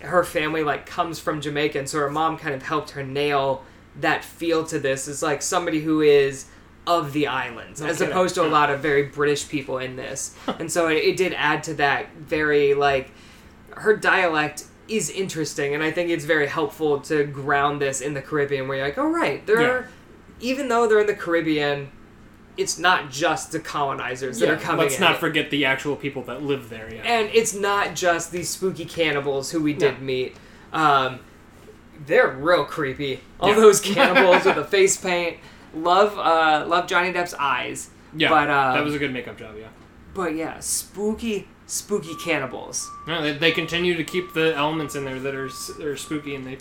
Her 0.00 0.24
family 0.24 0.64
like 0.64 0.86
comes 0.86 1.18
from 1.18 1.40
jamaica 1.40 1.78
and 1.78 1.88
so 1.88 1.98
her 1.98 2.10
mom 2.10 2.38
kind 2.38 2.54
of 2.54 2.62
helped 2.62 2.90
her 2.90 3.04
nail 3.04 3.64
that 4.00 4.24
feel 4.24 4.64
to 4.64 4.78
this. 4.78 5.06
As 5.06 5.22
like 5.22 5.42
somebody 5.42 5.80
who 5.80 6.00
is 6.00 6.46
of 6.86 7.12
the 7.12 7.26
islands 7.28 7.80
No 7.80 7.86
as 7.86 7.98
kidding. 7.98 8.10
opposed 8.12 8.34
to 8.34 8.44
a 8.44 8.48
lot 8.48 8.68
of 8.70 8.80
very 8.80 9.04
british 9.04 9.48
people 9.48 9.78
in 9.78 9.94
this 9.96 10.34
and 10.58 10.70
so 10.70 10.88
it, 10.88 10.96
it 10.96 11.16
did 11.16 11.32
add 11.34 11.62
to 11.64 11.74
that 11.74 12.12
very 12.16 12.74
like 12.74 13.10
her 13.76 13.96
dialect 13.96 14.64
is 14.88 15.08
interesting, 15.08 15.74
and 15.74 15.82
I 15.82 15.90
think 15.92 16.10
it's 16.10 16.24
very 16.26 16.46
helpful 16.46 17.00
to 17.02 17.24
ground 17.24 17.80
this 17.80 18.00
in 18.02 18.12
the 18.12 18.20
Caribbean, 18.20 18.68
where 18.68 18.76
you're 18.78 18.86
like, 18.86 18.98
oh 18.98 19.08
right, 19.08 19.46
they're 19.46 19.88
even 20.40 20.68
though 20.68 20.86
they're 20.86 21.00
in 21.00 21.06
the 21.06 21.14
Caribbean, 21.14 21.88
it's 22.58 22.78
not 22.78 23.10
just 23.10 23.52
the 23.52 23.60
colonizers 23.60 24.40
that 24.40 24.50
are 24.50 24.56
coming. 24.58 24.84
Let's 24.84 25.00
not 25.00 25.18
forget 25.18 25.50
the 25.50 25.64
actual 25.64 25.96
people 25.96 26.22
that 26.24 26.42
live 26.42 26.68
there. 26.68 26.92
Yeah. 26.92 27.00
and 27.04 27.30
it's 27.32 27.54
not 27.54 27.94
just 27.94 28.32
these 28.32 28.50
spooky 28.50 28.84
cannibals 28.84 29.52
who 29.52 29.62
we 29.62 29.72
did 29.72 29.98
No. 30.00 30.04
meet. 30.04 30.36
Um, 30.72 31.20
they're 32.04 32.28
real 32.28 32.64
creepy. 32.64 33.20
All 33.40 33.50
Yeah. 33.50 33.54
those 33.54 33.80
cannibals 33.80 34.44
with 34.44 34.56
the 34.56 34.64
face 34.64 34.96
paint. 34.98 35.38
Love, 35.74 36.18
uh, 36.18 36.66
love 36.68 36.86
Johnny 36.86 37.12
Depp's 37.12 37.34
eyes. 37.34 37.90
yeah. 38.16 38.28
but, 38.28 38.50
um, 38.50 38.74
that 38.74 38.84
was 38.84 38.94
a 38.94 38.98
good 38.98 39.12
makeup 39.12 39.38
job. 39.38 39.54
Yeah. 39.58 39.68
But 40.14 40.34
yeah, 40.34 40.60
spooky, 40.60 41.48
spooky 41.66 42.14
cannibals. 42.22 42.86
No, 43.06 43.22
they, 43.22 43.32
they 43.32 43.50
continue 43.52 43.96
to 43.96 44.04
keep 44.04 44.34
the 44.34 44.54
elements 44.54 44.94
in 44.94 45.04
there 45.06 45.18
that 45.20 45.34
are 45.34 45.46
s- 45.46 45.70
are 45.80 45.96
spooky, 45.96 46.34
and 46.34 46.46
they 46.46 46.58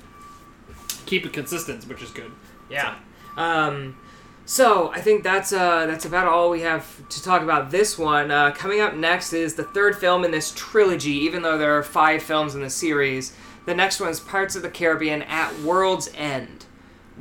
keep 1.06 1.26
it 1.26 1.34
consistent, 1.34 1.84
which 1.90 2.02
is 2.02 2.12
good. 2.12 2.32
Yeah. 2.70 2.96
Um, 3.36 3.98
so 4.46 4.92
I 4.94 5.02
think 5.02 5.24
that's 5.24 5.52
uh, 5.52 5.86
that's 5.86 6.06
about 6.06 6.28
all 6.28 6.50
we 6.50 6.62
have 6.62 7.08
to 7.10 7.22
talk 7.22 7.42
about 7.42 7.72
this 7.72 7.98
one. 7.98 8.32
Uh, 8.32 8.52
coming 8.52 8.80
up 8.80 8.96
next 8.96 9.34
is 9.34 9.56
the 9.56 9.64
third 9.66 9.98
film 9.98 10.24
in 10.24 10.32
this 10.32 10.54
trilogy. 10.56 11.12
Even 11.12 11.42
though 11.42 11.58
there 11.58 11.78
are 11.78 11.84
five 11.84 12.24
films 12.24 12.56
in 12.56 12.62
the 12.62 12.70
series, 12.70 13.34
the 13.66 13.76
next 13.76 14.00
one 14.00 14.10
is 14.10 14.22
Pirates 14.22 14.56
of 14.56 14.62
the 14.62 14.70
Caribbean 14.70 15.22
at 15.24 15.58
World's 15.60 16.10
End. 16.16 16.66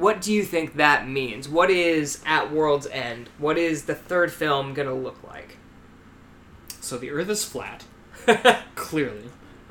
What 0.01 0.21
do 0.23 0.33
you 0.33 0.43
think 0.45 0.77
that 0.77 1.07
means? 1.07 1.49
What 1.49 1.71
is 1.71 2.23
at 2.25 2.51
World's 2.51 2.87
End? 2.87 3.29
What 3.39 3.59
is 3.59 3.85
the 3.85 3.95
third 3.95 4.33
film 4.33 4.73
gonna 4.75 4.95
look 4.95 5.23
like? 5.23 5.59
So 6.81 6.97
the 6.97 7.11
Earth 7.11 7.29
is 7.29 7.45
flat, 7.45 7.85
clearly. 8.75 9.25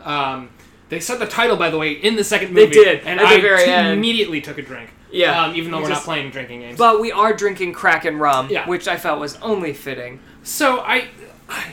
Um, 0.04 0.52
they 0.90 1.00
said 1.00 1.18
the 1.20 1.26
title, 1.26 1.58
by 1.58 1.70
the 1.72 1.78
way, 1.80 1.92
in 1.94 2.16
the 2.16 2.24
second 2.24 2.54
movie. 2.54 2.68
They 2.68 2.84
did, 2.84 3.00
and 3.06 3.20
at 3.20 3.28
the 3.30 3.36
I 3.36 3.42
very 3.42 3.66
t- 3.66 3.72
end. 3.72 3.88
immediately 3.98 4.40
took 4.42 4.58
a 4.58 4.62
drink. 4.62 4.92
Yeah, 5.12 5.46
Um, 5.46 5.56
even 5.56 5.72
though 5.72 5.78
we're 5.82 5.90
just- 5.90 6.02
not 6.02 6.06
playing 6.06 6.30
drinking 6.30 6.60
games. 6.62 6.78
But 6.78 7.02
we 7.02 7.12
are 7.12 7.34
drinking 7.34 7.74
Kraken 7.74 8.18
rum, 8.20 8.48
Yeah. 8.52 8.68
which 8.68 8.88
I 8.88 8.98
felt 8.98 9.20
was 9.20 9.36
only 9.38 9.74
fitting. 9.74 10.20
so 10.44 10.80
I, 10.82 11.08
I, 11.50 11.66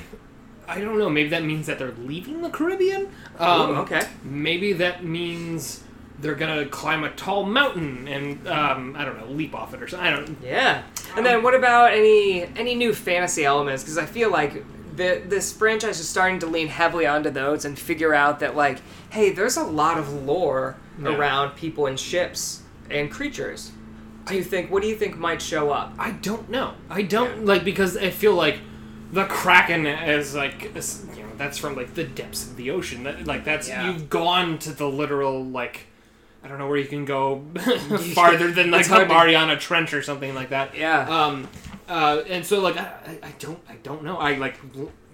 I 0.66 0.80
don't 0.80 0.98
know. 0.98 1.10
Maybe 1.10 1.28
that 1.28 1.44
means 1.44 1.66
that 1.66 1.78
they're 1.78 1.94
leaving 2.02 2.40
the 2.40 2.48
Caribbean. 2.50 3.08
Um, 3.38 3.70
Ooh, 3.70 3.74
okay. 3.80 4.02
Maybe 4.24 4.72
that 4.74 5.04
means 5.04 5.82
they're 6.20 6.34
gonna 6.34 6.66
climb 6.66 7.04
a 7.04 7.10
tall 7.10 7.44
mountain 7.44 8.08
and 8.08 8.46
um, 8.48 8.94
I 8.96 9.04
don't 9.04 9.18
know, 9.18 9.26
leap 9.26 9.54
off 9.54 9.74
it 9.74 9.82
or 9.82 9.88
something. 9.88 10.06
I 10.06 10.10
don't. 10.16 10.36
Yeah. 10.42 10.82
And 11.16 11.24
then 11.26 11.42
what 11.42 11.54
about 11.54 11.92
any 11.92 12.42
any 12.56 12.74
new 12.74 12.92
fantasy 12.94 13.44
elements? 13.44 13.82
Because 13.82 13.98
I 13.98 14.06
feel 14.06 14.30
like 14.30 14.64
the, 14.96 15.22
this 15.26 15.52
franchise 15.52 16.00
is 16.00 16.08
starting 16.08 16.38
to 16.38 16.46
lean 16.46 16.68
heavily 16.68 17.06
onto 17.06 17.28
those 17.30 17.66
and 17.66 17.78
figure 17.78 18.14
out 18.14 18.40
that 18.40 18.56
like, 18.56 18.78
hey, 19.10 19.30
there's 19.30 19.56
a 19.58 19.62
lot 19.64 19.98
of 19.98 20.10
lore 20.24 20.76
Yeah. 20.98 21.14
around 21.14 21.54
people 21.56 21.86
and 21.86 22.00
ships 22.00 22.62
and 22.90 23.10
creatures. 23.10 23.72
Do 24.26 24.34
you 24.34 24.42
think? 24.42 24.70
What 24.70 24.82
do 24.82 24.88
you 24.88 24.96
think 24.96 25.18
might 25.18 25.42
show 25.42 25.70
up? 25.70 25.92
I 25.98 26.12
don't 26.12 26.48
know. 26.48 26.74
I 26.90 27.02
don't 27.02 27.44
like 27.44 27.62
because 27.64 27.96
I 27.96 28.10
feel 28.10 28.34
like 28.34 28.58
the 29.12 29.24
Kraken 29.26 29.86
is 29.86 30.34
like 30.34 30.62
you 30.64 30.70
know 31.22 31.28
that's 31.36 31.58
from 31.58 31.76
like 31.76 31.94
the 31.94 32.04
depths 32.04 32.46
of 32.46 32.56
the 32.56 32.70
ocean. 32.70 33.04
That 33.04 33.26
like 33.26 33.44
that's 33.44 33.68
Yeah. 33.68 33.86
you've 33.92 34.08
gone 34.08 34.58
to 34.60 34.72
the 34.72 34.88
literal 34.88 35.44
like 35.44 35.86
I 36.46 36.48
don't 36.48 36.58
know 36.58 36.68
where 36.68 36.78
you 36.78 36.86
can 36.86 37.04
go 37.04 37.42
farther 38.14 38.52
than 38.52 38.70
like 38.70 38.86
the 38.86 39.04
Mariana 39.04 39.56
Trench 39.56 39.92
or 39.92 40.00
something 40.00 40.32
like 40.32 40.50
that. 40.50 40.76
Yeah. 40.76 41.00
Um. 41.00 41.48
Uh. 41.88 42.22
And 42.28 42.44
so 42.44 42.60
like 42.60 42.76
I, 42.76 43.18
I 43.22 43.32
don't 43.38 43.58
I 43.68 43.76
don't 43.82 44.02
know. 44.02 44.16
I 44.16 44.36
like 44.36 44.58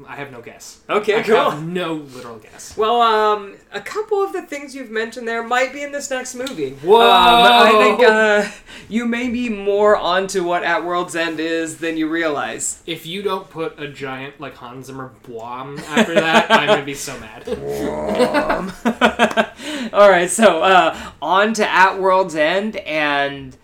I 0.08 0.16
have 0.16 0.32
no 0.32 0.40
guess. 0.40 0.80
Okay, 0.88 1.20
I 1.20 1.22
cool. 1.22 1.50
have 1.50 1.66
no 1.66 1.94
literal 1.94 2.38
guess. 2.38 2.76
Well, 2.76 3.00
um, 3.00 3.56
a 3.72 3.80
couple 3.80 4.22
of 4.22 4.32
the 4.32 4.42
things 4.42 4.74
you've 4.74 4.90
mentioned 4.90 5.28
there 5.28 5.42
might 5.42 5.72
be 5.72 5.82
in 5.82 5.92
this 5.92 6.10
next 6.10 6.34
movie. 6.34 6.70
Whoa! 6.70 7.00
Um, 7.00 7.10
I 7.10 7.70
think 7.72 8.02
uh, 8.02 8.50
you 8.88 9.06
may 9.06 9.28
be 9.28 9.48
more 9.48 9.96
onto 9.96 10.44
what 10.44 10.64
At 10.64 10.84
World's 10.84 11.14
End 11.14 11.40
is 11.40 11.78
than 11.78 11.96
you 11.96 12.08
realize. 12.08 12.82
If 12.86 13.06
you 13.06 13.22
don't 13.22 13.48
put 13.48 13.78
a 13.78 13.88
giant 13.88 14.40
like 14.40 14.56
Hans 14.56 14.86
Zimmer 14.86 15.12
bomb 15.28 15.78
after 15.78 16.14
that, 16.14 16.50
I'm 16.50 16.66
gonna 16.66 16.84
be 16.84 16.94
so 16.94 17.18
mad. 17.20 17.48
All 19.92 20.10
right, 20.10 20.30
so 20.30 20.62
uh, 20.62 20.98
on 21.20 21.54
to 21.54 21.68
At 21.68 22.00
World's 22.00 22.34
End 22.34 22.76
and 22.76 23.56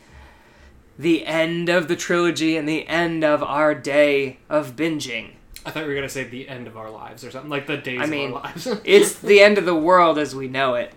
the 0.98 1.24
end 1.24 1.68
of 1.68 1.88
the 1.88 1.96
trilogy 1.96 2.56
and 2.56 2.68
the 2.68 2.86
end 2.88 3.24
of 3.24 3.42
our 3.42 3.74
day 3.74 4.38
of 4.48 4.74
binging. 4.74 5.32
I 5.64 5.70
thought 5.70 5.84
we 5.84 5.90
were 5.90 5.94
gonna 5.94 6.08
say 6.08 6.24
the 6.24 6.48
end 6.48 6.66
of 6.66 6.76
our 6.76 6.90
lives 6.90 7.24
or 7.24 7.30
something 7.30 7.50
like 7.50 7.66
the 7.66 7.76
days 7.76 8.00
I 8.00 8.06
mean, 8.06 8.30
of 8.30 8.36
our 8.36 8.42
lives. 8.42 8.66
It's 8.84 9.14
the 9.14 9.40
end 9.40 9.58
of 9.58 9.64
the 9.64 9.74
world 9.74 10.18
as 10.18 10.34
we 10.34 10.48
know 10.48 10.74
it. 10.74 10.92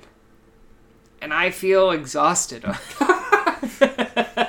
And 1.21 1.33
I 1.33 1.51
feel 1.51 1.91
exhausted. 1.91 2.65